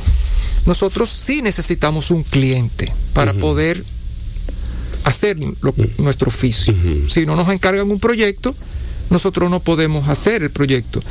[0.66, 3.82] nosotros sí necesitamos un cliente para poder
[5.05, 6.74] hacer lo- nuestro oficio.
[7.09, 8.55] Si no nos encargan un proyecto,
[9.11, 11.03] nosotros no podemos hacer el proyecto.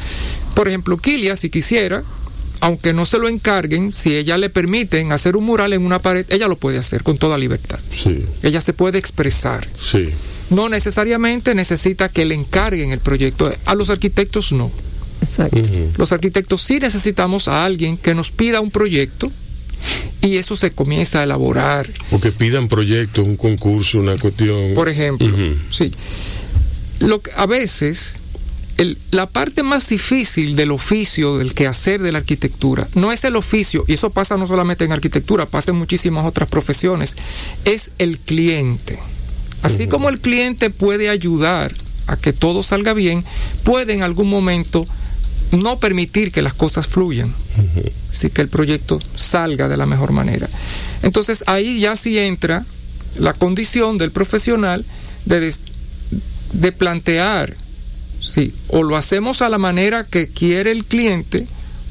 [0.55, 2.03] Por ejemplo, Kilia, si quisiera,
[2.61, 6.25] aunque no se lo encarguen, si ella le permiten hacer un mural en una pared,
[6.29, 7.79] ella lo puede hacer con toda libertad.
[7.91, 9.67] Sí, Ella se puede expresar.
[9.79, 10.09] sí.
[10.53, 13.51] No necesariamente necesita que le encarguen el proyecto.
[13.65, 14.71] A los arquitectos no.
[15.21, 15.59] Exacto.
[15.97, 19.31] Los arquitectos sí necesitamos a alguien que nos pida un proyecto
[20.21, 21.89] y eso se comienza a elaborar.
[22.11, 24.73] O que pidan proyectos, un concurso, una cuestión.
[24.75, 25.27] Por ejemplo,
[25.71, 25.91] sí.
[26.99, 28.13] Lo que, a veces
[28.77, 33.35] el- la parte más difícil del oficio, del quehacer de la arquitectura, no es el
[33.35, 37.15] oficio, y eso pasa no solamente en arquitectura, pasa en muchísimas otras profesiones,
[37.65, 38.99] es el cliente.
[39.63, 41.73] Así como el cliente puede ayudar
[42.07, 43.23] a que todo salga bien,
[43.63, 44.85] puede en algún momento
[45.51, 47.33] no permitir que las cosas fluyan,
[48.11, 50.47] así que el proyecto salga de la mejor manera.
[51.01, 52.65] Entonces ahí ya sí entra
[53.17, 54.83] la condición del profesional
[55.25, 55.59] de, des-
[56.53, 57.55] de plantear,
[58.19, 61.45] sí, o lo hacemos a la manera que quiere el cliente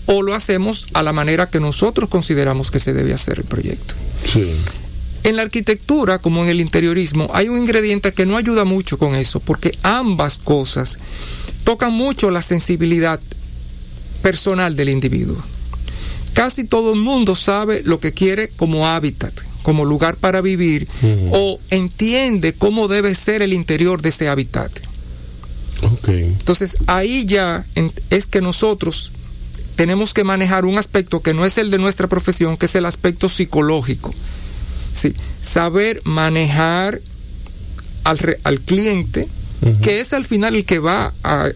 [0.06, 3.94] o lo hacemos a la manera que nosotros consideramos que se debe hacer el proyecto.
[4.24, 4.50] Sí.
[5.24, 9.14] En la arquitectura, como en el interiorismo, hay un ingrediente que no ayuda mucho con
[9.14, 10.98] eso, porque ambas cosas
[11.64, 13.20] tocan mucho la sensibilidad
[14.20, 15.36] personal del individuo.
[16.34, 21.28] Casi todo el mundo sabe lo que quiere como hábitat, como lugar para vivir, Ujú.
[21.32, 24.72] o entiende cómo debe ser el interior de ese hábitat.
[26.06, 27.64] Entonces ahí ya
[28.10, 29.12] es que nosotros
[29.76, 32.86] tenemos que manejar un aspecto que no es el de nuestra profesión, que es el
[32.86, 34.14] aspecto psicológico.
[34.93, 37.01] Sí, saber manejar
[38.05, 39.28] al, re- al cliente,
[39.82, 41.49] que es al final el que va a,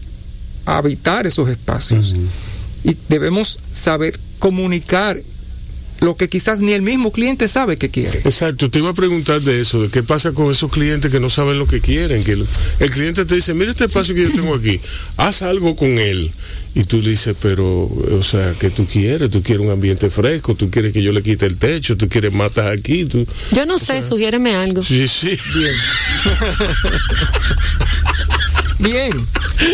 [0.65, 2.15] a habitar esos espacios.
[2.83, 5.17] Y debemos saber comunicar
[5.99, 8.19] lo que quizás ni el mismo cliente sabe que quiere.
[8.19, 11.29] Exacto, te iba a preguntar de eso, de qué pasa con esos clientes que no
[11.29, 12.45] saben lo que quieren, que el,
[12.79, 14.79] el cliente te dice, mira este espacio que yo tengo aquí,
[15.17, 16.31] haz algo con él.
[16.79, 19.31] Y tú le dices, pero, o sea, ¿qué tú quieres?
[19.31, 22.31] Tú quieres un ambiente fresco, tú quieres que yo le quite el techo, tú quieres
[22.33, 23.25] matas aquí, tú...
[23.51, 24.83] Yo no sé, sugiéreme algo.
[24.83, 25.39] Sí, sí.
[25.55, 25.73] Bien.
[28.79, 29.27] Bien.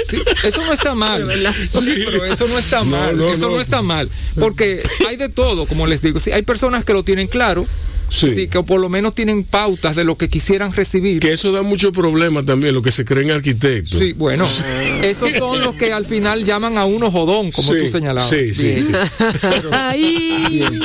[0.10, 1.28] Sí, eso no está mal.
[1.74, 3.18] Sí, pero eso no está No, mal.
[3.18, 3.56] no, eso no.
[3.56, 3.62] no.
[3.62, 4.10] está mal.
[4.40, 6.22] Porque hay de todo, como les digo.
[6.22, 7.66] Sí, hay personas que lo tienen claro.
[8.14, 8.30] Sí.
[8.30, 11.20] Sí, que por lo menos tienen pautas de lo que quisieran recibir.
[11.20, 13.98] Que eso da mucho problema también, lo que se creen arquitectos.
[13.98, 14.48] Sí, bueno,
[15.04, 18.30] esos son los que al final llaman a uno jodón, como Sí, tú señalabas.
[18.30, 18.86] sí, sí, Bien.
[18.88, 18.94] sí.
[19.72, 20.48] Ay.
[20.50, 20.80] Bien.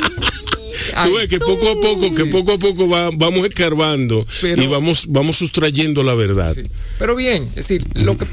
[1.04, 4.66] Tú ves que poco a poco, que poco a poco va- vamos escarbando Pero- y
[4.66, 6.54] vamos, vamos sustrayendo la verdad.
[6.54, 6.62] Sí.
[6.98, 8.26] Pero bien, es decir, lo que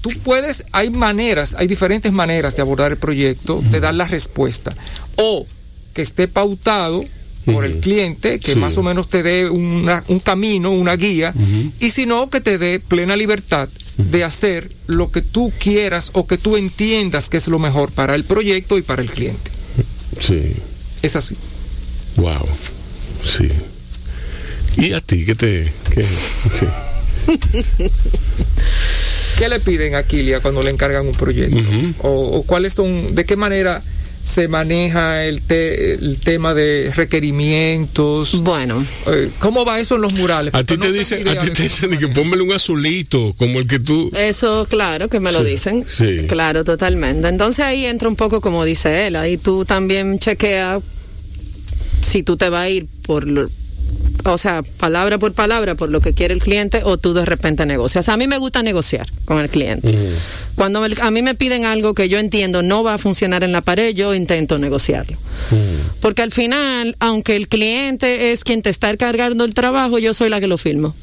[0.00, 4.74] tú puedes, hay maneras, hay diferentes maneras de abordar el proyecto, de dar la respuesta.
[5.16, 5.46] O
[5.94, 7.04] que esté pautado
[7.44, 8.58] por el cliente, que Sí.
[8.58, 11.34] más o menos te dé una- un camino, una guía,
[11.80, 13.68] y si no, que te dé plena libertad
[13.98, 18.14] de hacer lo que tú quieras o que tú entiendas que es lo mejor para
[18.14, 19.50] el proyecto y para el cliente.
[20.20, 20.52] Sí.
[21.02, 21.36] Es así.
[22.16, 22.46] Wow.
[23.24, 23.48] Sí.
[24.76, 25.72] ¿Y a ti qué te.?
[25.92, 26.66] Qué, sí.
[29.38, 31.56] ¿Qué le piden a Kilia cuando le encargan un proyecto?
[32.00, 33.82] O cuáles son, de qué manera
[34.22, 38.42] se maneja el, el tema de requerimientos.
[38.42, 38.86] Bueno.
[39.06, 40.54] Eh, ¿Cómo va eso en los murales?
[40.54, 43.80] A ti te dicen, a ti te dicen que pónmele un azulito, como el que
[43.80, 44.10] tú.
[44.16, 45.84] Eso, claro, que me lo dicen.
[45.88, 46.26] Sí.
[46.28, 47.28] Claro, totalmente.
[47.28, 50.80] Entonces ahí entra un poco como dice él, ahí tú también chequea
[52.02, 53.26] si tú te vas a ir por
[54.24, 57.66] o sea, palabra por palabra por lo que quiere el cliente o tú de repente
[57.66, 58.08] negocias.
[58.08, 59.94] A mí me gusta negociar con el cliente.
[60.54, 63.60] Cuando a mí me piden algo que yo entiendo no va a funcionar en la
[63.60, 65.16] pared, yo intento negociarlo.
[66.00, 70.28] Porque al final, aunque el cliente es quien te está cargando el trabajo, yo soy
[70.28, 70.94] la que lo filmo.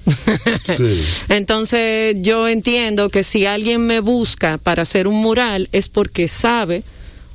[1.29, 6.83] Entonces, yo entiendo que si alguien me busca para hacer un mural es porque sabe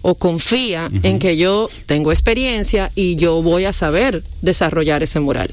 [0.06, 5.50] o confía en que yo tengo experiencia y yo voy a saber desarrollar ese mural.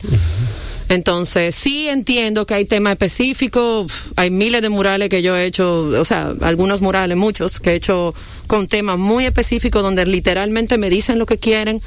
[0.90, 5.84] Entonces, sí entiendo que hay temas específicos, hay miles de murales que yo he hecho,
[5.98, 8.14] o sea, algunos murales, muchos, que he hecho
[8.48, 11.82] con temas muy específicos donde literalmente me dicen lo que quieren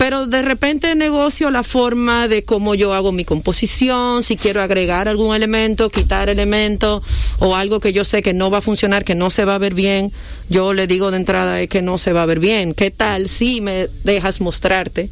[0.00, 5.08] pero de repente negocio la forma de cómo yo hago mi composición, si quiero agregar
[5.08, 7.02] algún elemento, quitar elemento
[7.40, 9.58] o algo que yo sé que no va a funcionar, que no se va a
[9.58, 10.10] ver bien,
[10.48, 12.72] yo le digo de entrada que no se va a ver bien.
[12.72, 15.10] ¿Qué tal si me dejas mostrarte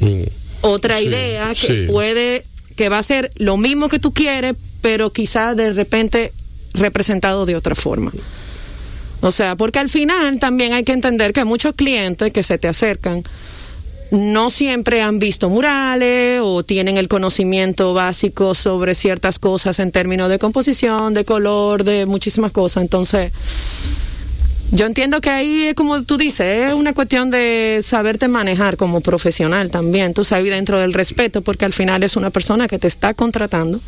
[0.00, 0.24] mm.
[0.60, 2.44] otra idea que puede,
[2.76, 6.34] que va a ser lo mismo que tú quieres, pero quizás de repente
[6.74, 8.12] representado de otra forma?
[9.22, 12.58] O sea, porque al final también hay que entender que hay muchos clientes que se
[12.58, 13.24] te acercan
[14.12, 20.28] no siempre han visto murales o tienen el conocimiento básico sobre ciertas cosas en términos
[20.28, 22.82] de composición, de color, de muchísimas cosas.
[22.82, 23.32] Entonces,
[24.70, 29.00] yo entiendo que ahí, es como tú dices, es una cuestión de saberte manejar como
[29.00, 32.88] profesional también, tú sabes, dentro del respeto, porque al final es una persona que te
[32.88, 33.80] está contratando.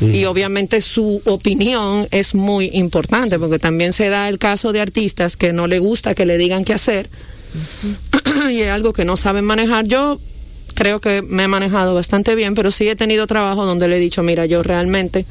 [0.00, 5.36] Y obviamente su opinión es muy importante, porque también se da el caso de artistas
[5.36, 7.08] que no le gusta que le digan qué hacer,
[8.50, 9.86] y es algo que no saben manejar.
[9.86, 10.18] Yo
[10.74, 14.00] creo que me he manejado bastante bien, pero sí he tenido trabajo donde le he
[14.00, 15.24] dicho, mira, yo realmente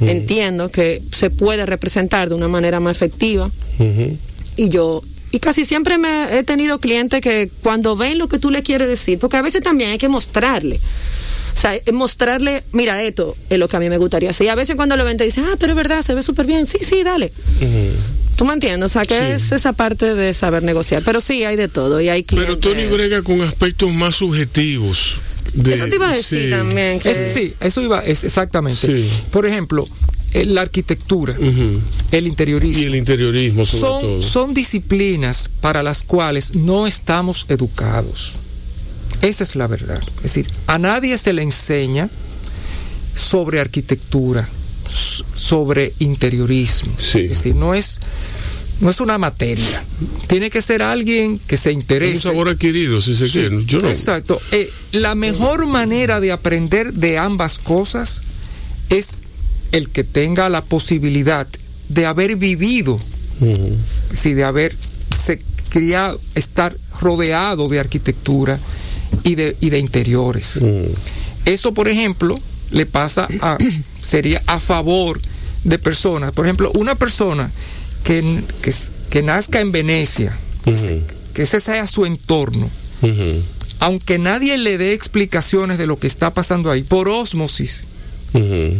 [0.00, 3.50] entiendo que se puede representar de una manera más efectiva.
[4.56, 8.50] Y yo y casi siempre me he tenido clientes que cuando ven lo que tú
[8.50, 10.78] le quieres decir, porque a veces también hay que mostrarle.
[11.54, 14.46] O sea, mostrarle, mira, esto es lo que a mí me gustaría hacer.
[14.46, 16.46] Y a veces cuando lo ven te dicen, ah, pero es verdad, se ve súper
[16.46, 16.66] bien.
[16.66, 17.32] Sí, sí, dale.
[18.36, 18.86] ¿Tú me entiendes?
[18.86, 21.02] O sea, que es esa parte de saber negociar.
[21.04, 22.56] Pero sí, hay de todo y hay clientes.
[22.56, 25.16] Pero Tony brega con aspectos más subjetivos.
[25.64, 27.00] eso te iba a decir también.
[27.00, 29.06] sí, eso iba, es exactamente.
[29.30, 29.86] Por ejemplo,
[30.32, 31.34] eh, la arquitectura,
[32.10, 32.82] el interiorismo.
[32.82, 34.22] Y el interiorismo, sobre son, todo.
[34.22, 38.32] Son disciplinas para las cuales no estamos educados.
[39.22, 40.02] Esa es la verdad.
[40.16, 42.10] Es decir, a nadie se le enseña
[43.14, 44.46] sobre arquitectura,
[45.34, 46.92] sobre interiorismo.
[46.98, 48.00] Es decir, no es,
[48.80, 49.84] no es una materia.
[50.26, 52.16] Tiene que ser alguien que se interese.
[52.16, 53.64] Un sabor adquirido, si se quiere.
[53.64, 53.88] Yo no.
[53.88, 54.40] Exacto.
[54.50, 58.22] Eh, la mejor manera de aprender de ambas cosas
[58.90, 59.14] es
[59.70, 61.46] el que tenga la posibilidad
[61.88, 62.98] de haber vivido,
[63.38, 64.74] de haber
[65.16, 68.58] se criado, estar rodeado de arquitectura
[69.24, 70.60] y de, y de interiores.
[71.44, 72.34] Eso, por ejemplo,
[72.70, 73.58] le pasa a,
[74.02, 75.20] sería a favor
[75.64, 76.32] de personas.
[76.32, 77.50] Por ejemplo, una persona
[78.04, 78.40] que,
[79.10, 80.36] que, nazca en Venecia,
[81.34, 82.68] que ese sea su entorno,
[83.80, 87.84] aunque nadie le dé explicaciones de lo que está pasando ahí, por osmosis,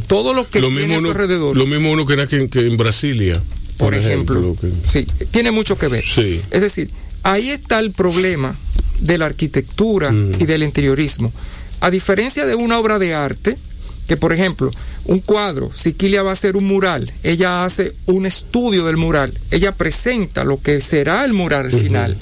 [0.06, 1.56] todo lo que tiene a su alrededor.
[1.56, 3.40] Lo mismo uno que nace que en Brasilia.
[3.76, 4.56] Por, ejemplo,
[4.88, 6.04] sí, tiene mucho que ver.
[6.50, 6.90] Es decir,
[7.24, 8.56] ahí está el problema
[9.02, 11.32] de la arquitectura y del interiorismo.
[11.80, 13.58] A diferencia de una obra de arte,
[14.06, 14.70] que por ejemplo,
[15.06, 19.32] un cuadro, si Kilia va a hacer un mural, ella hace un estudio del mural,
[19.50, 22.16] ella presenta lo que será el mural final.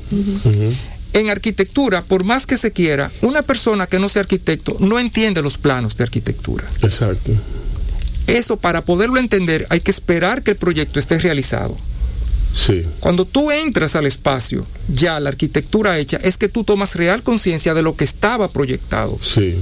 [1.12, 5.42] En arquitectura, por más que se quiera, una persona que no sea arquitecto no entiende
[5.42, 6.64] los planos de arquitectura.
[6.82, 7.32] Exacto.
[8.26, 11.76] Eso para poderlo entender hay que esperar que el proyecto esté realizado.
[12.54, 12.84] Sí.
[13.00, 17.74] Cuando tú entras al espacio, ya la arquitectura hecha, es que tú tomas real conciencia
[17.74, 19.18] de lo que estaba proyectado.
[19.22, 19.54] Sí,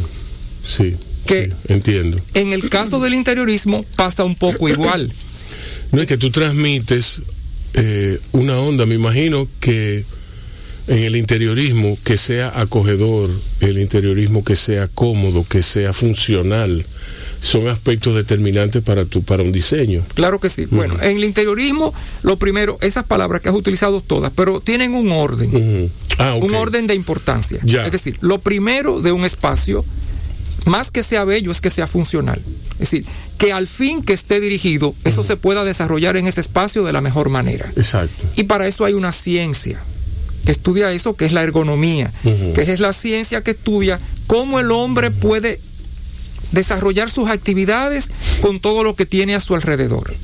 [0.67, 0.97] sí
[1.29, 2.19] que entiendo.
[2.35, 5.13] En el caso del interiorismo pasa un poco igual.
[5.91, 7.23] No es que tú transmites
[7.73, 10.05] eh, una onda, me imagino que
[10.87, 13.31] en el interiorismo que sea acogedor,
[13.61, 16.85] el interiorismo que sea cómodo, que sea funcional,
[17.41, 20.03] son aspectos determinantes para tu para un diseño.
[20.15, 20.67] Claro que sí.
[20.67, 25.13] Bueno, en el interiorismo, lo primero, esas palabras que has utilizado todas, pero tienen un
[25.13, 27.61] orden, ah, un orden de importancia.
[27.65, 29.85] Es decir, lo primero de un espacio
[30.65, 32.41] más que sea bello, es que sea funcional.
[32.73, 33.07] Es decir,
[33.39, 37.01] que al fin que esté dirigido, eso se pueda desarrollar en ese espacio de la
[37.01, 37.71] mejor manera.
[37.77, 38.27] Exacto.
[38.37, 39.81] Y para eso hay una ciencia
[40.45, 42.13] que estudia eso, que es la ergonomía,
[42.55, 45.61] que es la ciencia que estudia cómo el hombre puede
[46.53, 50.15] desarrollar sus actividades con todo lo que tiene a su alrededor.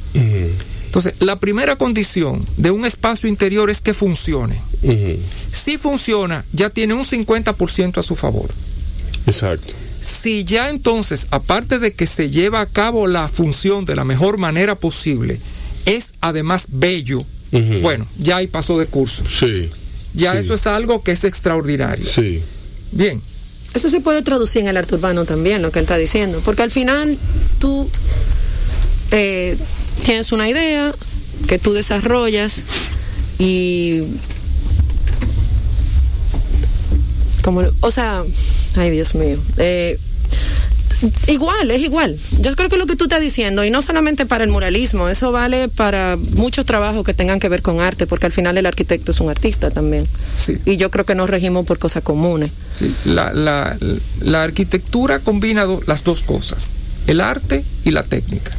[0.87, 4.61] Entonces, la primera condición de un espacio interior es que funcione.
[5.53, 8.49] Si funciona, ya tiene un 50% a su favor.
[9.27, 9.73] Exacto.
[10.01, 14.39] Si ya entonces, aparte de que se lleva a cabo la función de la mejor
[14.39, 15.41] manera posible,
[15.87, 17.25] es además bello,
[17.83, 19.25] bueno, ya hay paso de curso.
[19.29, 19.71] Sí.
[20.13, 22.07] Ya eso es algo que es extraordinario.
[22.07, 22.41] Sí.
[22.93, 23.21] Bien.
[23.75, 26.63] Eso se puede traducir en el arte urbano también, lo que él está diciendo, porque
[26.63, 27.19] al final
[27.59, 27.91] tú
[29.11, 29.57] eh,
[30.05, 30.95] tienes una idea
[31.49, 32.65] que tú desarrollas
[33.39, 34.03] y
[37.43, 38.23] como o sea
[38.77, 39.99] ay Dios mío eh,
[41.27, 42.17] igual es igual.
[42.41, 45.33] Yo creo que lo que tú estás diciendo y no solamente para el muralismo eso
[45.33, 49.11] vale para muchos trabajos que tengan que ver con arte porque al final el arquitecto
[49.13, 50.07] es un artista también.
[50.39, 50.59] Sí.
[50.65, 52.51] y yo creo que nos regimos por cosas comunes.
[52.79, 53.77] Sí, La, la-
[54.23, 56.71] la arquitectura combina do- las dos cosas,
[57.07, 58.53] el arte y la técnica.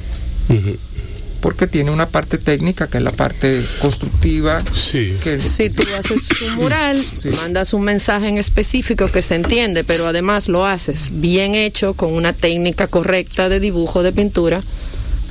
[1.41, 4.63] Porque tiene una parte técnica que es la parte constructiva.
[4.73, 5.15] Sí.
[5.23, 7.29] Que, Si tú haces un mural, Sí.
[7.29, 12.13] mandas un mensaje en específico que se entiende, pero además lo haces bien hecho, con
[12.13, 14.61] una técnica correcta de dibujo, de pintura,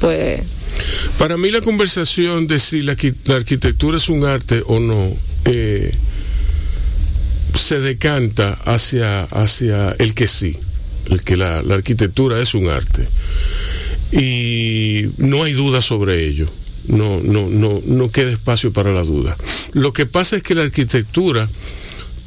[0.00, 0.40] pues
[1.18, 5.08] Para mí la conversación de si la, arqui- la arquitectura es un arte o no
[5.44, 5.92] eh,
[7.54, 10.58] se decanta hacia, hacia el que sí,
[11.10, 13.06] el que la, la arquitectura es un arte.
[14.12, 16.48] Y no hay duda sobre ello.
[16.86, 19.36] No, no, no, no queda espacio para la duda.
[19.72, 21.48] Lo que pasa es que la arquitectura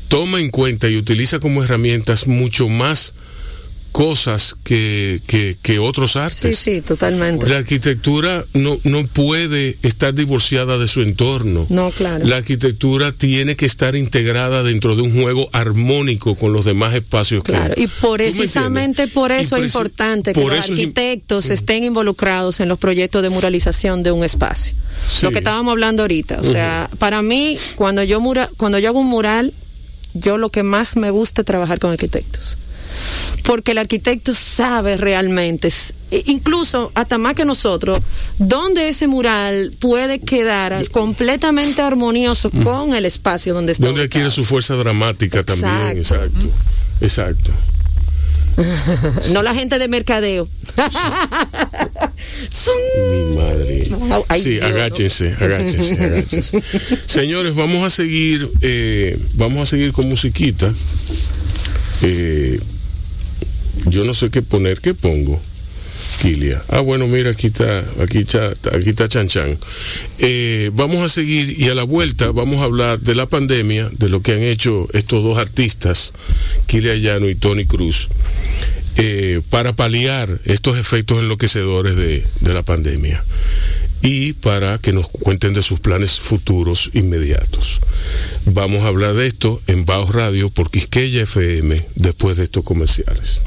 [0.07, 3.13] toma en cuenta y utiliza como herramientas mucho más
[3.91, 6.59] cosas que, que, que otros sí, artes.
[6.59, 7.47] sí, totalmente.
[7.47, 11.65] La arquitectura no, no puede estar divorciada de su entorno.
[11.69, 12.25] No, claro.
[12.25, 17.43] La arquitectura tiene que estar integrada dentro de un juego armónico con los demás espacios
[17.43, 21.49] que Claro, y por ¿Tú me precisamente por eso es importante que los es arquitectos
[21.49, 24.75] estén involucrados en los proyectos de muralización de un espacio.
[25.09, 25.25] Sí.
[25.25, 28.99] Lo que estábamos hablando ahorita, o sea, para mí cuando yo mura, cuando yo hago
[28.99, 29.53] un mural,
[30.13, 32.57] yo lo que más me gusta es trabajar con arquitectos.
[33.43, 35.71] Porque el arquitecto sabe realmente,
[36.11, 37.99] e- incluso hasta más que nosotros,
[38.39, 43.85] dónde ese mural puede quedar completamente armonioso con el espacio donde está.
[43.85, 45.97] donde adquiere su fuerza dramática también.
[45.97, 46.39] Exacto.
[47.01, 47.51] Exacto.
[49.33, 50.47] No la gente de mercadeo.
[52.67, 53.87] Mi madre.
[54.29, 54.75] Ay, sí, Dios, ¿no?
[54.75, 56.63] agáchense, agáchense, agáchense.
[57.05, 60.71] Señores, vamos a seguir, eh, vamos a seguir con musiquita.
[62.01, 62.59] Eh,
[63.89, 65.39] yo no sé qué poner, ¿qué pongo?
[66.21, 66.61] Kilia.
[66.69, 69.57] Ah, bueno, mira, aquí está, aquí está, aquí está Chan Chan.
[70.19, 74.09] Eh, vamos a seguir y a la vuelta vamos a hablar de la pandemia, de
[74.09, 76.13] lo que han hecho estos dos artistas,
[76.65, 78.09] Kilia Llano y Tony Cruz,
[78.97, 83.23] eh, para paliar estos efectos enloquecedores de, de la pandemia
[84.01, 87.79] y para que nos cuenten de sus planes futuros inmediatos.
[88.45, 93.41] Vamos a hablar de esto en Baos Radio por Quisqueya FM después de estos comerciales.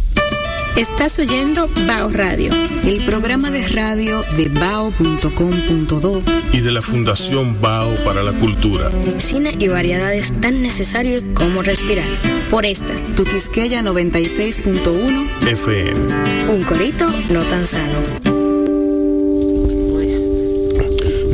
[0.76, 2.52] Estás oyendo Bao Radio.
[2.86, 8.90] El programa de radio de bao.com.do Y de la Fundación Bao para la Cultura.
[9.18, 12.08] Cine y variedades tan necesarios como respirar.
[12.50, 16.52] Por esta, Tu Quisqueya 96.1 FM.
[16.54, 17.98] un corito no tan sano.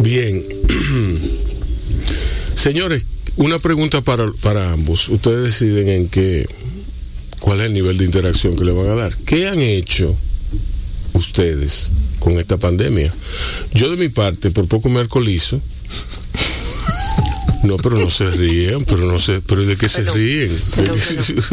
[0.00, 0.42] Bien.
[2.54, 3.04] Señores,
[3.36, 5.08] una pregunta para, para ambos.
[5.08, 6.46] Ustedes deciden en qué,
[7.40, 9.16] cuál es el nivel de interacción que le van a dar.
[9.26, 10.16] ¿Qué han hecho
[11.14, 13.12] ustedes con esta pandemia?
[13.74, 15.60] Yo de mi parte, por poco me alcoholizo.
[17.64, 20.56] No, pero no se ríen, pero no sé, pero ¿de qué se ríen?
[20.76, 20.98] Perdón,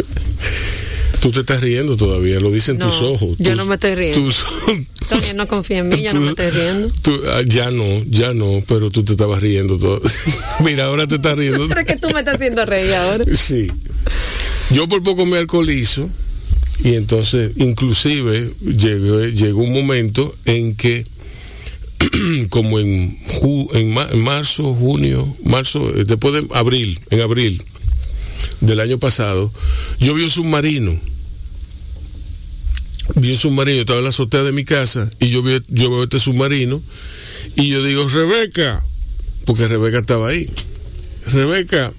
[1.21, 3.37] Tú te estás riendo todavía, lo dicen No, tus ojos.
[3.39, 4.19] yo Tus- no me estoy riendo.
[4.19, 4.45] tus-
[5.09, 6.89] Tony no confía en mí, ya no me estoy riendo.
[7.01, 10.01] Tú- ah, ya no, ya no, pero tú te estabas riendo todo.
[10.63, 11.67] Mira, ahora te estás riendo.
[11.69, 13.23] Pero es que tú me estás haciendo reír ahora.
[13.37, 13.67] Sí.
[14.73, 16.07] Yo por poco me alcoholizo
[16.83, 21.05] y entonces inclusive llegó, llegó un momento en que
[22.49, 27.61] como en, ju- en, ma- en marzo, junio, marzo, eh, después de abril, en abril
[28.61, 29.51] del año pasado,
[29.99, 30.99] yo vi un submarino.
[33.15, 36.03] Vi un submarino, estaba en la azotea de mi casa y yo, vi, yo veo
[36.03, 36.81] este submarino
[37.55, 38.83] y yo digo, Rebeca,
[39.45, 40.49] porque Rebeca estaba ahí.
[41.27, 41.91] Rebeca,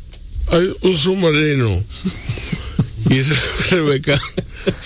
[0.51, 1.83] hay un submarino.
[3.11, 3.37] Y Re-
[3.71, 4.21] Rebeca,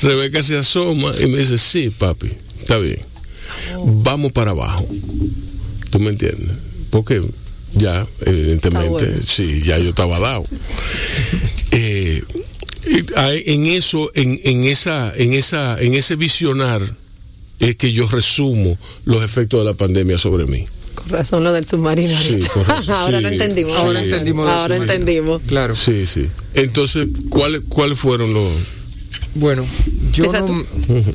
[0.02, 2.98] Rebeca se asoma y me dice, sí, papi, está bien.
[3.84, 4.86] Vamos para abajo.
[5.90, 6.56] ¿Tú me entiendes?
[6.90, 7.22] Porque
[7.74, 10.44] ya, evidentemente, sí, ya yo estaba dado.
[11.70, 12.22] Eh,
[13.44, 16.80] en eso, en, en, esa, en, esa, en ese visionar,
[17.60, 20.64] es que yo resumo los efectos de la pandemia sobre mí.
[21.08, 22.16] Razón lo del submarino.
[22.16, 22.38] Sí,
[22.88, 23.72] ahora sí, lo entendimos.
[23.72, 23.78] sí.
[23.78, 24.46] Ahora entendimos.
[24.46, 24.92] del Ahora submarino.
[24.92, 25.42] entendimos.
[25.46, 25.76] Claro.
[25.76, 26.28] Sí, sí.
[26.54, 28.50] Entonces, ¿cuáles cuáles fueron los...?
[29.34, 29.64] Bueno,
[30.12, 30.64] yo no,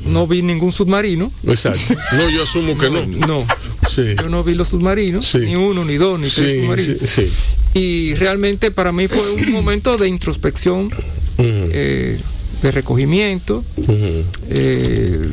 [0.06, 1.30] no vi ningún submarino.
[1.46, 1.94] Exacto.
[2.12, 3.04] No, yo asumo que no.
[3.26, 3.46] No.
[3.90, 4.14] Sí.
[4.20, 5.38] Yo no vi los submarinos, Sí.
[5.38, 6.98] ni uno, ni dos, ni tres submarinos.
[7.00, 7.32] sí, sí.
[7.74, 10.90] Y realmente para mí fue un momento de introspección,
[11.38, 12.18] eh,
[12.62, 13.62] de recogimiento,
[14.48, 15.28] eh,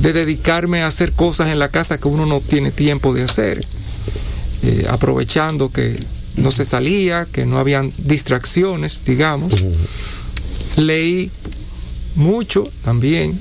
[0.00, 3.64] de dedicarme a hacer cosas en la casa que uno no tiene tiempo de hacer,
[4.62, 5.98] eh, aprovechando que
[6.36, 9.52] no se salía, que no habían distracciones, digamos.
[10.76, 11.30] Leí
[12.16, 13.38] mucho también,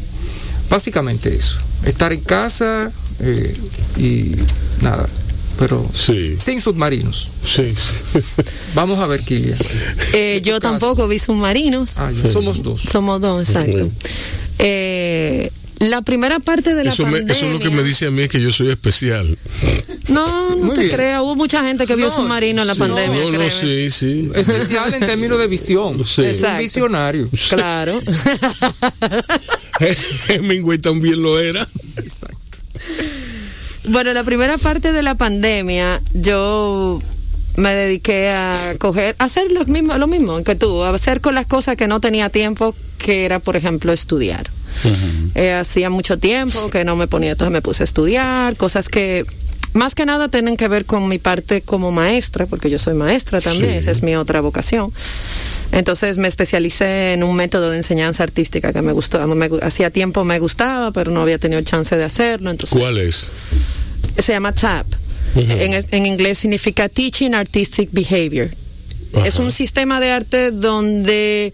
[0.70, 3.54] básicamente eso, estar en casa eh,
[3.98, 4.36] y
[4.82, 5.08] nada,
[5.60, 6.36] pero Sí.
[6.38, 7.30] sin submarinos.
[7.46, 7.70] Sí.
[8.74, 9.58] Vamos a ver, Kilian.
[10.14, 10.72] Eh, yo caso.
[10.72, 11.98] tampoco vi submarinos.
[11.98, 12.82] Ah, ya, somos dos.
[12.82, 13.90] Somos dos, exacto.
[14.60, 17.34] Eh, la primera parte de la Eso, me- pandemia.
[17.34, 19.38] eso es lo que me dice a mí es que yo soy especial.
[20.08, 21.22] No, no Muy te creas.
[21.22, 23.22] Hubo mucha gente que vio No, submarino en la sí, pandemia.
[23.22, 24.30] no, no, sí, sí.
[24.36, 26.06] Especial en términos de visión.
[26.06, 26.22] Sí.
[26.22, 27.28] Un visionario.
[27.50, 28.00] Claro.
[30.30, 31.68] Hemingway también lo era.
[31.98, 32.38] Exacto.
[33.86, 37.00] Bueno, la primera parte de la pandemia, yo
[37.58, 41.36] me dediqué a coger, a hacer lo mismo, lo mismo que tú, a hacer con
[41.36, 44.50] las cosas que no tenía tiempo, que era, por ejemplo, estudiar.
[45.36, 49.26] Eh, hacía mucho tiempo que no me ponía, entonces me puse a estudiar, cosas que
[49.74, 53.42] más que nada tienen que ver con mi parte como maestra, porque yo soy maestra
[53.42, 53.78] también, Sí.
[53.80, 54.92] esa es mi otra vocación.
[55.74, 60.24] Entonces me especialicé en un método de enseñanza artística que me gustó, me hacía tiempo
[60.24, 63.28] me gustaba, pero no había tenido chance de hacerlo, entonces ¿Cuál es?
[64.18, 64.86] se llama TAP.
[65.36, 68.50] en, es- en inglés significa Teaching Artistic Behavior.
[69.14, 69.28] Ajá.
[69.28, 71.54] Es un sistema de arte donde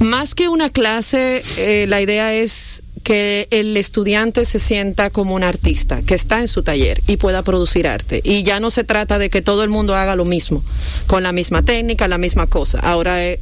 [0.00, 5.44] más que una clase, eh, la idea es que el estudiante se sienta como un
[5.44, 8.20] artista, que está en su taller y pueda producir arte.
[8.24, 10.64] Y ya no se trata de que todo el mundo haga lo mismo,
[11.06, 12.80] con la misma técnica, la misma cosa.
[12.80, 13.38] Ahora, eh,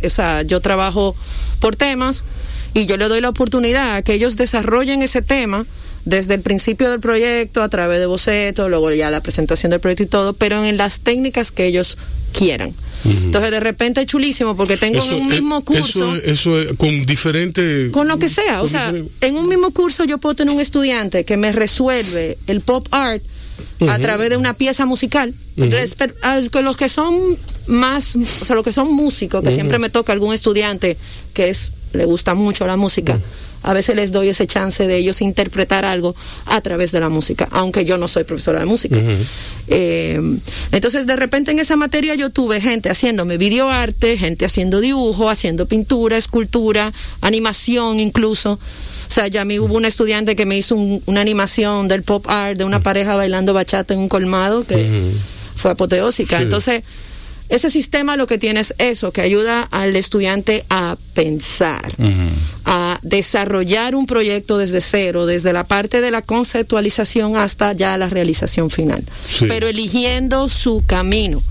[0.46, 1.14] yo trabajo
[1.60, 2.24] por temas
[2.74, 5.64] y yo le doy la oportunidad a que ellos desarrollen ese tema
[6.04, 10.02] desde el principio del proyecto, a través de bocetos, luego ya la presentación del proyecto
[10.02, 11.96] y todo, pero en las técnicas que ellos
[12.32, 12.74] quieran.
[13.04, 16.14] Entonces, de repente es chulísimo porque tengo en un eh, mismo curso...
[16.16, 17.90] Eso, eso es con diferente.
[17.90, 20.60] Con lo que sea, o sea, diferente- en un mismo curso yo puedo tener un
[20.60, 23.22] estudiante que me resuelve el pop art
[23.88, 25.34] a través de una pieza musical.
[26.22, 27.18] A los que son
[27.66, 30.96] más, o sea, los que son músicos, que siempre me toca algún estudiante
[31.34, 33.20] que es le gusta mucho la música.
[33.62, 36.14] A veces les doy ese chance de ellos interpretar algo
[36.46, 38.96] a través de la música, aunque yo no soy profesora de música.
[39.68, 40.20] Eh,
[40.72, 45.66] entonces, de repente en esa materia yo tuve gente haciéndome videoarte, gente haciendo dibujo, haciendo
[45.66, 48.52] pintura, escultura, animación incluso.
[48.52, 48.58] O
[49.14, 52.26] sea, ya a mí hubo una estudiante que me hizo un- una animación del pop
[52.28, 54.74] art de una pareja bailando bachata en un colmado que
[55.54, 56.38] fue apoteósica.
[56.38, 56.42] Sí.
[56.44, 56.82] Entonces,
[57.52, 61.92] ese sistema lo que tiene es eso, que ayuda al estudiante a pensar,
[62.64, 68.08] a desarrollar un proyecto desde cero, desde la parte de la conceptualización hasta ya la
[68.08, 69.46] realización final, Sí.
[69.48, 71.42] pero eligiendo su camino.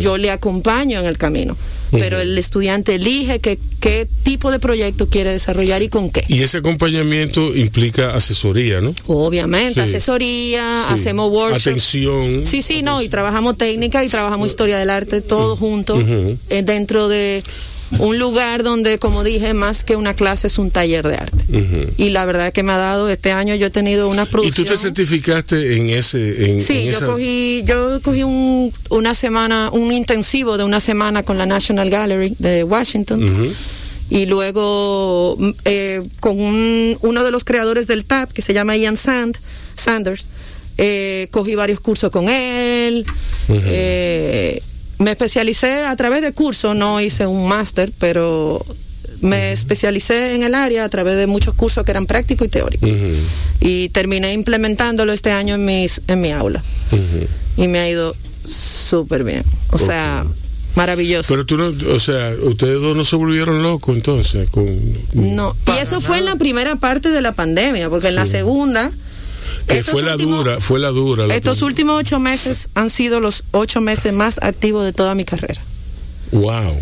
[0.00, 1.56] Yo le acompaño en el camino,
[1.90, 6.24] pero el estudiante elige qué, qué tipo de proyecto quiere desarrollar y con qué.
[6.28, 8.94] Y ese acompañamiento implica asesoría, ¿no?
[9.06, 9.80] Obviamente, Sí.
[9.80, 10.94] asesoría, Sí.
[10.94, 11.66] hacemos workshops.
[11.66, 12.46] Atención.
[12.46, 16.36] Sí, sí, no, y trabajamos técnica y trabajamos historia del arte, todo junto, Ujú.
[16.50, 17.42] eh, dentro de
[17.98, 21.44] un lugar donde, como dije, más que una clase es un taller de arte.
[21.96, 24.30] Y la verdad que me ha dado, este año yo he tenido una ¿Y tú
[24.32, 24.66] producción.
[24.66, 26.52] te certificaste en ese.
[26.52, 30.80] En, Sí, en yo esa- cogí, yo cogí un, una semana, un intensivo de una
[30.80, 33.50] semana con la National Gallery de Washington.
[34.10, 38.96] Y luego eh, con un- uno de los creadores del TAP, que se llama Ian
[38.96, 39.38] Sand,
[39.76, 40.28] Sanders,
[40.78, 43.04] eh, cogí varios cursos con él.
[43.48, 44.62] eh,
[44.98, 48.64] me especialicé a través de cursos, no hice un máster, pero
[49.20, 52.88] me especialicé en el área a través de muchos cursos que eran prácticos y teóricos.
[53.60, 56.62] Y terminé implementándolo este año en, mis, en mi aula.
[57.56, 58.14] Y me ha ido
[58.46, 59.44] súper bien.
[59.70, 60.24] O sea,
[60.74, 61.32] maravilloso.
[61.32, 64.48] Pero tú no, o sea, ustedes dos no se volvieron locos entonces.
[64.50, 64.66] Con,
[65.14, 68.90] No, y eso fue en la primera parte de la pandemia, porque en la segunda.
[69.68, 71.26] Que fue la últimos- dura, fue la dura.
[71.26, 75.14] la Estos que- últimos ocho meses han sido los ocho meses más activos de toda
[75.14, 75.60] mi carrera.
[76.32, 76.78] Wow,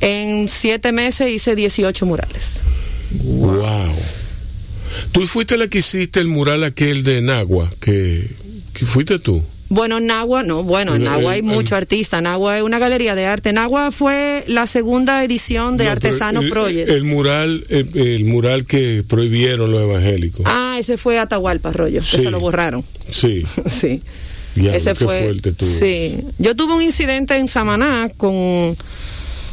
[0.00, 2.60] En siete meses hice 18 murales.
[3.22, 3.92] wow.
[5.12, 8.28] Tú fuiste la que hiciste el mural aquel de Nagua, que,
[8.74, 9.42] que fuiste tú.
[9.70, 12.20] Bueno, Nagua, no, bueno, en Nagua hay mucho artista.
[12.20, 13.52] Nagua es una galería de arte.
[13.52, 16.90] Nagua fue la segunda edición de Artesano el, Project.
[16.90, 20.44] El, mural, el, mural que prohibieron los evangélicos.
[20.46, 22.02] Ah, ese fue Atahualpa, rollo.
[22.02, 22.16] Sí.
[22.16, 22.84] Ese lo borraron.
[23.10, 23.42] Sí.
[23.66, 24.02] sí.
[24.54, 25.34] Diablo, ese fue.
[25.58, 26.18] Sí.
[26.38, 28.74] Yo tuve un incidente en Samaná con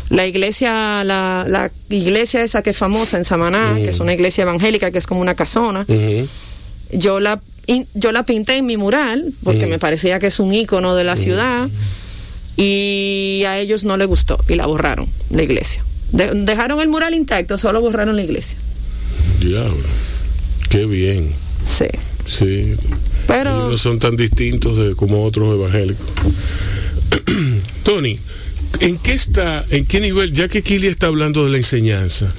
[0.10, 4.14] la iglesia, la, la iglesia esa que es famosa en Samaná, uh que es una
[4.14, 5.86] iglesia evangélica, que es como una casona.
[5.88, 6.28] Uh -huh.
[6.92, 7.40] Yo la
[7.94, 11.16] yo la pinté en mi mural porque me parecía que es un icono de la
[11.16, 11.70] ciudad
[12.58, 15.84] y a ellos no les gustó y la borraron la iglesia.
[16.12, 18.58] De dejaron el mural intacto solo borraron la iglesia.
[19.40, 19.78] Diablo.
[20.70, 21.32] Qué bien.
[21.64, 21.86] Sí.
[22.28, 22.76] Sí.
[23.28, 26.08] Pero ellos no son tan distintos de como otros evangélicos.
[27.84, 28.20] Tony
[28.80, 32.32] ¿en qué está en qué nivel ya que Kili está hablando de la enseñanza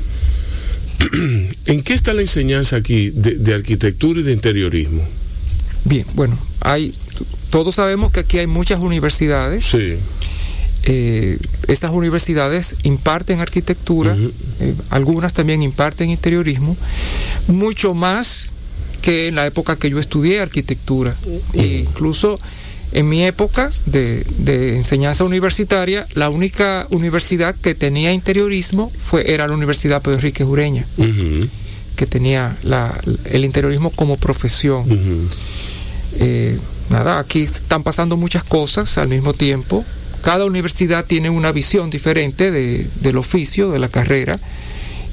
[1.67, 5.03] ¿En qué está la enseñanza aquí de, de, arquitectura y de interiorismo?
[5.85, 6.95] Bien, bueno, hay
[7.53, 9.67] todos sabemos que aquí hay muchas universidades.
[9.67, 9.95] Sí.
[10.85, 11.39] Eh,
[11.69, 14.33] estas universidades imparten arquitectura, uh -huh.
[14.61, 16.77] eh, algunas también imparten interiorismo,
[17.49, 18.47] mucho más
[19.03, 21.15] que en la época que yo estudié arquitectura.
[21.27, 21.61] Uh -huh.
[21.61, 22.39] e incluso
[22.93, 29.49] en mi época de, de, enseñanza universitaria, la única universidad que tenía interiorismo fue, era
[29.49, 31.49] la Universidad Pedro Enrique Jureña, uh -huh.
[31.97, 32.95] que tenía la,
[33.25, 34.83] el interiorismo como profesión.
[34.91, 35.29] Uh -huh.
[36.21, 36.59] eh,
[36.91, 39.85] nada, aquí están pasando muchas cosas al mismo tiempo.
[40.23, 44.39] Cada universidad tiene una visión diferente de, del oficio, de la carrera,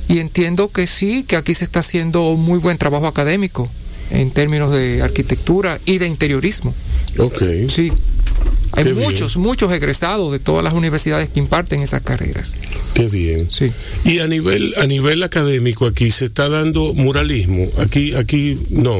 [0.10, 3.70] y entiendo que sí, que aquí se está haciendo un muy buen trabajo académico
[4.12, 6.74] en términos de arquitectura y de interiorismo.
[7.18, 7.44] Ok.
[7.68, 7.92] Sí.
[8.74, 9.48] Hay Qué muchos, bien.
[9.48, 12.54] muchos egresados de todas las universidades que imparten esas carreras.
[12.94, 13.50] Qué bien.
[13.50, 13.72] Sí.
[14.06, 17.68] Y a nivel, a nivel académico aquí se está dando muralismo.
[17.80, 18.98] Aquí, aquí no.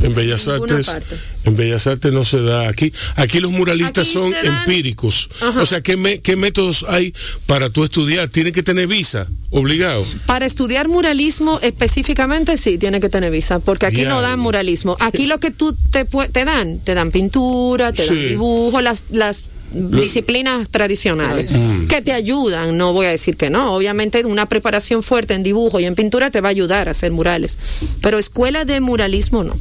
[0.00, 1.16] En Bellas Artes, parte.
[1.44, 2.68] En Bellas Artes no se da.
[2.68, 5.28] Aquí, aquí los muralistas Aquí son empíricos.
[5.40, 5.60] Ajá.
[5.62, 7.12] O sea, ¿qué, me- ¿qué métodos hay
[7.46, 8.28] para tú estudiar?
[8.28, 10.04] Tienes que tener visa, obligado.
[10.26, 14.96] Para estudiar muralismo específicamente sí, tiene que tener visa, porque aquí no dan muralismo.
[15.00, 19.50] Aquí lo que tú te, te dan, te dan pintura, te dan dibujo, las, las
[19.74, 21.86] disciplinas tradicionales Mm.
[21.88, 25.80] que te ayudan, no voy a decir que no, obviamente una preparación fuerte en dibujo
[25.80, 27.56] y en pintura te va a ayudar a hacer murales,
[28.00, 29.56] pero escuela de muralismo no.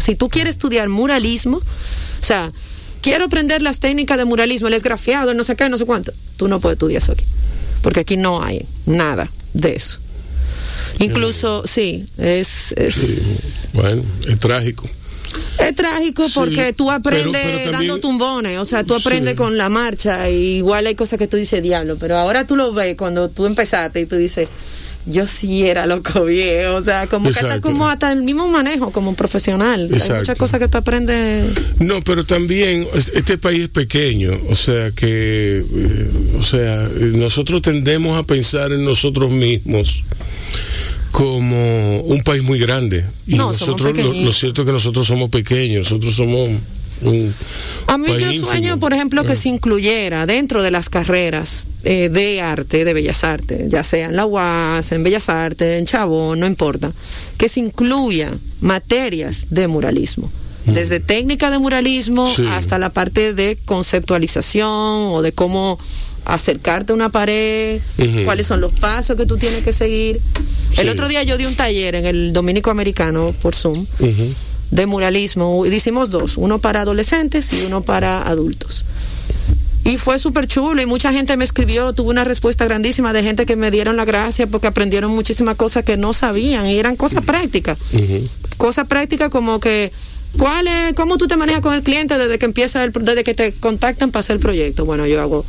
[0.00, 2.50] Si tú quieres estudiar muralismo, o sea,
[3.02, 6.48] quiero aprender las técnicas de muralismo, el esgrafiado, no sé qué, no sé cuánto, tú
[6.48, 7.24] no puedes estudiar eso aquí,
[7.82, 9.98] porque aquí no hay nada de eso.
[10.98, 13.68] Incluso, sí, es, es, Sí.
[13.72, 14.88] Bueno, es trágico.
[15.58, 19.32] es trágico Sí, porque tú aprendes pero- pero también- dando tumbones, o sea, tú aprendes
[19.32, 19.36] Sí.
[19.36, 22.72] con la marcha y igual hay cosas que tú dices, diablo, pero ahora tú lo
[22.72, 24.48] ves cuando tú empezaste y tú dices,
[25.06, 27.68] yo sí era loco viejo, o sea, como que hasta Exacto.
[27.68, 29.80] como hasta el mismo manejo como profesional.
[29.90, 30.16] Hay Exacto.
[30.18, 31.46] muchas cosas que tú aprendes.
[31.78, 37.62] No, pero también es- este país es pequeño, o sea que, eh, o sea, nosotros
[37.62, 40.04] tendemos a pensar en nosotros mismos
[41.10, 45.28] como un país muy grande y No, nosotros lo, lo cierto es que nosotros somos
[45.30, 46.48] pequeños, nosotros somos
[47.02, 47.34] un
[47.86, 49.36] A mí yo sueño, por ejemplo, que Ah.
[49.36, 54.16] se incluyera dentro de las carreras eh, de arte, de bellas artes, ya sea en
[54.16, 56.92] la UAS, en Bellas Artes, en Chabón, no importa,
[57.38, 60.30] que se incluya materias de muralismo.
[60.66, 62.34] Desde técnica de muralismo Mm.
[62.36, 62.46] Sí.
[62.46, 65.78] hasta la parte de conceptualización o de cómo
[66.26, 67.80] acercarte a una pared,
[68.26, 70.20] cuáles son los pasos que tú tienes que seguir.
[70.76, 73.84] El otro día yo di un taller en el Dominico Americano por Zoom.
[74.70, 75.66] De muralismo.
[75.66, 78.84] Hicimos dos, uno para adolescentes y uno para adultos.
[79.84, 83.46] Y fue súper chulo y mucha gente me escribió, tuve una respuesta grandísima de gente
[83.46, 87.24] que me dieron la gracia porque aprendieron muchísimas cosas que no sabían y eran cosas
[87.24, 87.78] prácticas.
[87.92, 88.28] Ujú.
[88.58, 89.90] Cosas prácticas como que,
[90.38, 93.34] ¿cuál es, ¿cómo tú te manejas con el cliente desde que empieza, el, desde que
[93.34, 94.84] te contactan para hacer el proyecto?
[94.84, 95.46] Bueno, yo hago,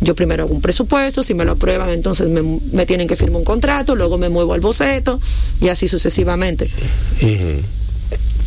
[0.00, 3.40] yo primero hago un presupuesto, si me lo aprueban entonces me, me tienen que firmar
[3.40, 5.20] un contrato, luego me muevo al boceto
[5.60, 6.70] y así sucesivamente.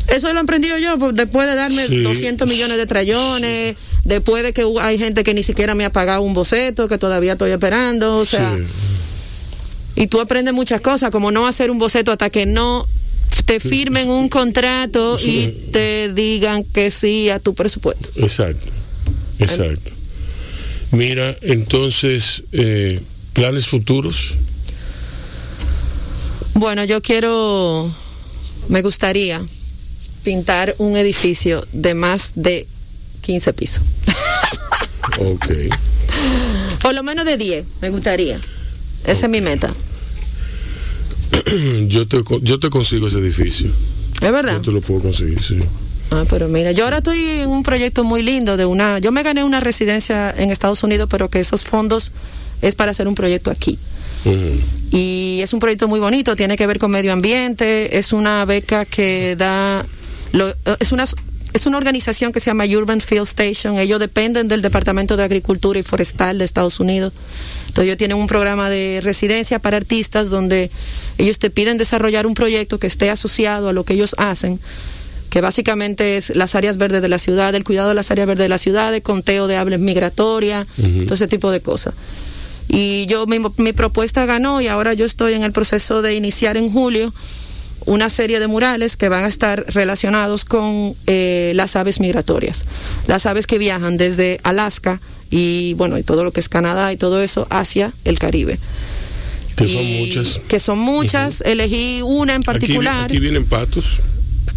[0.08, 2.02] Eso lo he aprendido yo pues, después de darme Sí.
[2.04, 6.22] 200 millones de trayones, después de que hay gente que ni siquiera me ha pagado
[6.22, 10.02] un boceto, que todavía estoy esperando, o sea, Sí.
[10.04, 12.88] y tú aprendes muchas cosas, como no hacer un boceto hasta que no
[13.46, 18.10] te firmen un contrato y te digan que sí a tu presupuesto.
[18.16, 18.68] Exacto,
[19.40, 19.92] exacto.
[20.92, 23.00] Mira, entonces, eh,
[23.34, 24.36] planes futuros.
[26.54, 27.92] Bueno, yo quiero,
[28.70, 29.44] me gustaría
[30.26, 32.68] pintar un edificio de más de
[33.22, 33.84] 15 pisos.
[35.20, 35.46] Ok.
[36.82, 38.40] Por lo menos de 10, me gustaría.
[39.06, 39.74] Esa es mi meta.
[41.88, 43.70] yo, te, yo te consigo ese edificio.
[44.22, 44.56] ¿Es verdad?
[44.56, 45.60] Yo te lo puedo conseguir, sí.
[46.12, 49.24] Ah, pero mira, yo ahora estoy en un proyecto muy lindo de una, yo me
[49.24, 52.12] gané una residencia en Estados Unidos, pero que esos fondos
[52.62, 53.78] es para hacer un proyecto aquí.
[54.92, 58.86] Y es un proyecto muy bonito, tiene que ver con medio ambiente, es una beca
[58.86, 59.86] que da,
[60.80, 61.06] es una
[61.56, 63.80] es una organización que se llama Urban Field Station.
[63.80, 67.14] Ellos dependen del Departamento de Agricultura y Forestal de Estados Unidos.
[67.68, 70.70] Entonces ellos tienen un programa de residencia para artistas donde
[71.18, 74.60] ellos te piden desarrollar un proyecto que esté asociado a lo que ellos hacen
[75.30, 78.46] que básicamente es las áreas verdes de la ciudad, el cuidado de las áreas verdes
[78.46, 80.66] de la ciudad, el conteo de aves migratorias,
[81.06, 81.94] todo ese tipo de cosas.
[82.70, 86.56] Y yo, mi, mi propuesta ganó y ahora yo estoy en el proceso de iniciar
[86.56, 87.14] en julio
[87.86, 92.66] una serie de murales que van a estar relacionados con eh, las aves migratorias,
[93.08, 95.00] las aves que viajan desde Alaska
[95.30, 98.60] y bueno, y todo lo que es Canadá y todo eso hacia el Caribe.
[99.56, 100.42] Que son muchas.
[100.48, 101.42] Que son muchas.
[101.42, 103.06] Elegí una en particular.
[103.06, 104.02] Aquí, vienen patos.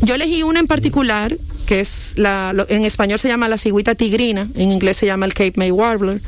[0.03, 1.37] Yo elegí una en particular,
[1.67, 5.35] que es la, en español se llama la cigüita tigrina, en inglés se llama el
[5.35, 6.21] Cape May Warbler,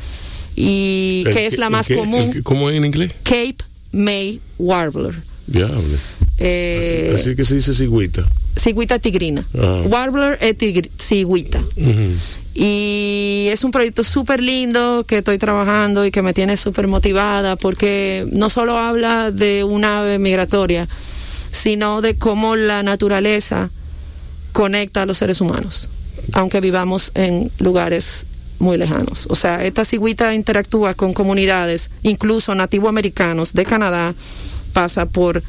[0.55, 2.41] y que es la más común.
[2.43, 3.13] ¿Cómo es en inglés?
[3.23, 3.57] Cape
[3.91, 5.15] May Warbler.
[5.51, 5.97] Diablo.
[6.37, 8.23] Eh, así, que se dice cigüita.
[8.57, 9.45] Cigüita tigrina.
[9.57, 9.83] Ah.
[9.85, 10.55] Warbler es
[10.97, 11.61] cigüita.
[12.53, 17.55] Y es un proyecto súper lindo que estoy trabajando y que me tiene súper motivada
[17.55, 20.87] porque no solo habla de un ave migratoria,
[21.51, 23.69] sino de cómo la naturaleza
[24.51, 25.87] conecta a los seres humanos,
[26.33, 28.25] aunque vivamos en lugares
[28.59, 29.27] muy lejanos.
[29.29, 34.13] O sea, esta cigüita interactúa con comunidades, incluso nativoamericanos de Canadá,
[34.71, 35.43] pasa por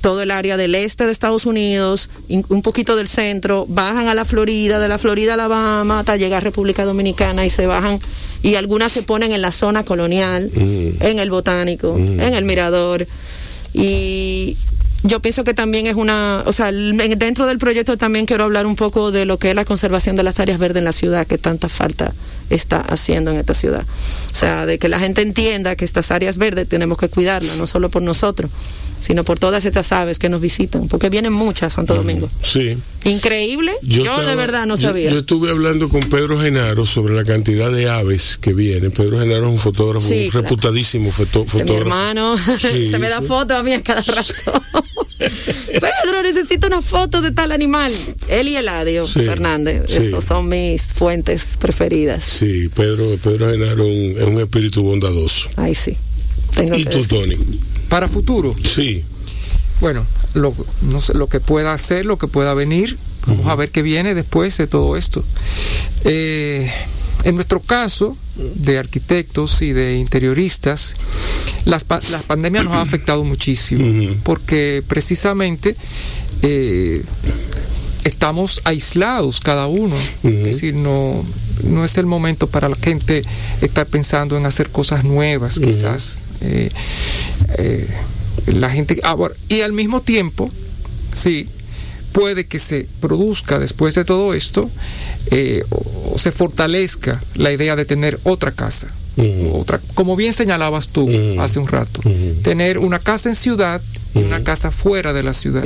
[0.00, 4.24] todo el área del este de Estados Unidos, un poquito del centro, bajan a la
[4.24, 7.98] Florida, de la Florida a Alabama hasta llegar a República Dominicana y se bajan
[8.42, 11.02] y algunas se ponen en la zona colonial, mm.
[11.02, 12.20] en el botánico, mm.
[12.20, 13.06] en el mirador
[13.72, 14.56] y
[15.04, 18.74] yo pienso que también es una, o sea, dentro del proyecto también quiero hablar un
[18.74, 21.38] poco de lo que es la conservación de las áreas verdes en la ciudad, que
[21.38, 22.12] tanta falta
[22.50, 23.84] está haciendo en esta ciudad.
[24.32, 27.66] O sea, de que la gente entienda que estas áreas verdes tenemos que cuidarlas, no
[27.66, 28.50] solo por nosotros,
[29.00, 32.28] sino por todas estas aves que nos visitan, porque vienen muchas a Santo Domingo.
[32.42, 32.76] Sí.
[33.04, 33.72] Increíble.
[33.82, 35.10] Yo, de verdad no sabía.
[35.10, 38.90] Yo estuve hablando con Pedro Genaro sobre la cantidad de aves que vienen.
[38.90, 41.64] Pedro Genaro es un fotógrafo, un reputadísimo fotógrafo.
[41.64, 44.62] mi hermano, se me da foto a mí a cada rato.
[45.18, 47.92] Pedro, necesito una foto de tal animal.
[48.28, 52.24] Él y Eladio Fernández, esos son mis fuentes preferidas.
[52.24, 55.48] Sí, Pedro, Pedro Genaro es un espíritu bondadoso.
[55.56, 55.96] Ay, sí.
[56.76, 57.36] ¿Y tú, Tony?
[57.88, 58.54] Para futuro.
[58.62, 59.04] Sí.
[59.80, 60.04] Bueno,
[60.34, 62.96] lo, no sé, lo que pueda hacer, lo que pueda venir.
[63.26, 65.24] Vamos a ver qué viene después de todo esto.
[66.04, 66.70] Eh,
[67.24, 70.94] en nuestro caso, de arquitectos y de interioristas,
[71.64, 75.76] las, la pandemia nos ha afectado muchísimo, porque precisamente
[76.42, 77.02] eh,
[78.04, 79.96] estamos aislados cada uno.
[80.22, 81.24] Es decir, no,
[81.64, 83.24] no es el momento para la gente
[83.60, 86.20] estar pensando en hacer cosas nuevas, quizás.
[86.40, 86.70] Eh,
[87.58, 87.88] eh,
[88.46, 89.00] la gente.
[89.02, 89.16] Ah,
[89.48, 90.48] y al mismo tiempo,
[91.12, 91.48] sí,
[92.12, 94.70] puede que se produzca después de todo esto
[95.30, 98.88] eh, o, se fortalezca la idea de tener otra casa.
[99.52, 101.08] otra, como bien señalabas tú
[101.40, 102.00] hace un rato,
[102.42, 103.80] tener una casa en ciudad
[104.14, 105.64] y una casa fuera de la ciudad.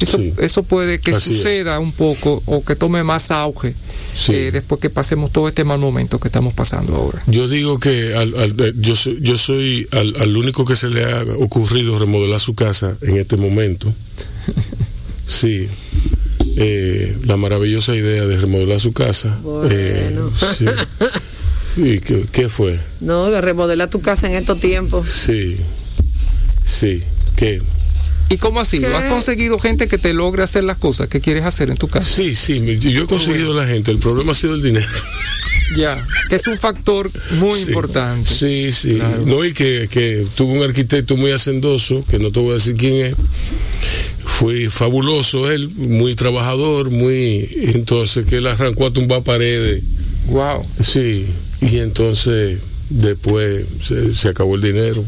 [0.00, 3.74] Eso, eso puede que suceda un poco o que tome más auge
[4.28, 7.22] eh, después que pasemos todo este mal momento que estamos pasando ahora.
[7.26, 11.22] Yo digo que al, yo soy, yo soy al, al, único que se le ha
[11.38, 13.92] ocurrido remodelar su casa en este momento.
[15.26, 15.68] sí.
[16.56, 19.38] Eh, la maravillosa idea de remodelar su casa.
[19.70, 20.14] Eh,
[21.76, 22.78] ¿Y qué, fue?
[23.00, 25.08] No, de remodelar tu casa en estos tiempos.
[25.08, 25.56] Sí,
[26.66, 27.02] sí.
[27.36, 27.62] ¿Qué?
[28.30, 28.82] ¿Y cómo así?
[28.84, 32.08] ¿Has conseguido gente que te logre hacer las cosas que quieres hacer en tu casa?
[32.08, 33.90] Sí, sí, yo he conseguido la gente.
[33.90, 34.86] El problema ha sido el dinero.
[35.76, 37.08] Ya, que es un factor
[37.38, 38.28] muy importante.
[38.28, 38.98] Sí, sí.
[39.24, 42.74] No, y que, que tuvo un arquitecto muy hacendoso, que no te voy a decir
[42.74, 43.14] quién es,
[44.24, 49.84] fue fabuloso él, muy trabajador, muy entonces que él arrancó a tumbar paredes.
[50.26, 50.66] Wow.
[50.82, 51.26] Sí,
[51.60, 52.58] y entonces
[52.88, 53.64] después
[54.14, 55.04] se, acabó el dinero.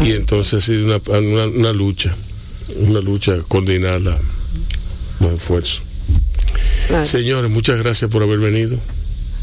[0.00, 2.14] Y entonces ha sido una, una, lucha,
[2.76, 5.82] una lucha coordinar los esfuerzos.
[7.04, 8.78] Señores, muchas gracias por haber venido.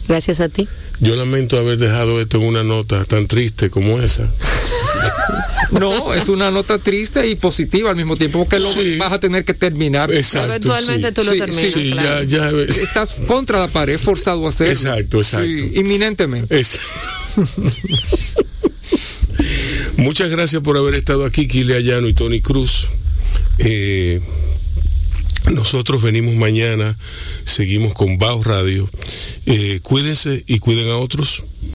[0.08, 0.68] Gracias a ti.
[1.00, 4.30] Yo lamento haber dejado esto en una nota tan triste como esa.
[5.72, 9.44] No, es una nota triste y positiva al mismo tiempo, porque lo vas a tener
[9.44, 10.14] que terminar.
[10.14, 12.28] Exacto, Eventualmente tú lo terminas.
[12.28, 14.74] ya, Estás contra la pared, forzado a hacerlo.
[14.74, 15.46] Exacto, exacto.
[15.46, 16.62] inminentemente.
[19.98, 22.88] Muchas gracias por haber estado aquí, Kile Ayano y Tony Cruz.
[23.60, 24.22] Eh,
[25.54, 26.98] Nosotros venimos mañana,
[27.46, 28.90] seguimos con Bajo Radio.
[29.46, 31.44] Eh, cuídense y cuiden a otros.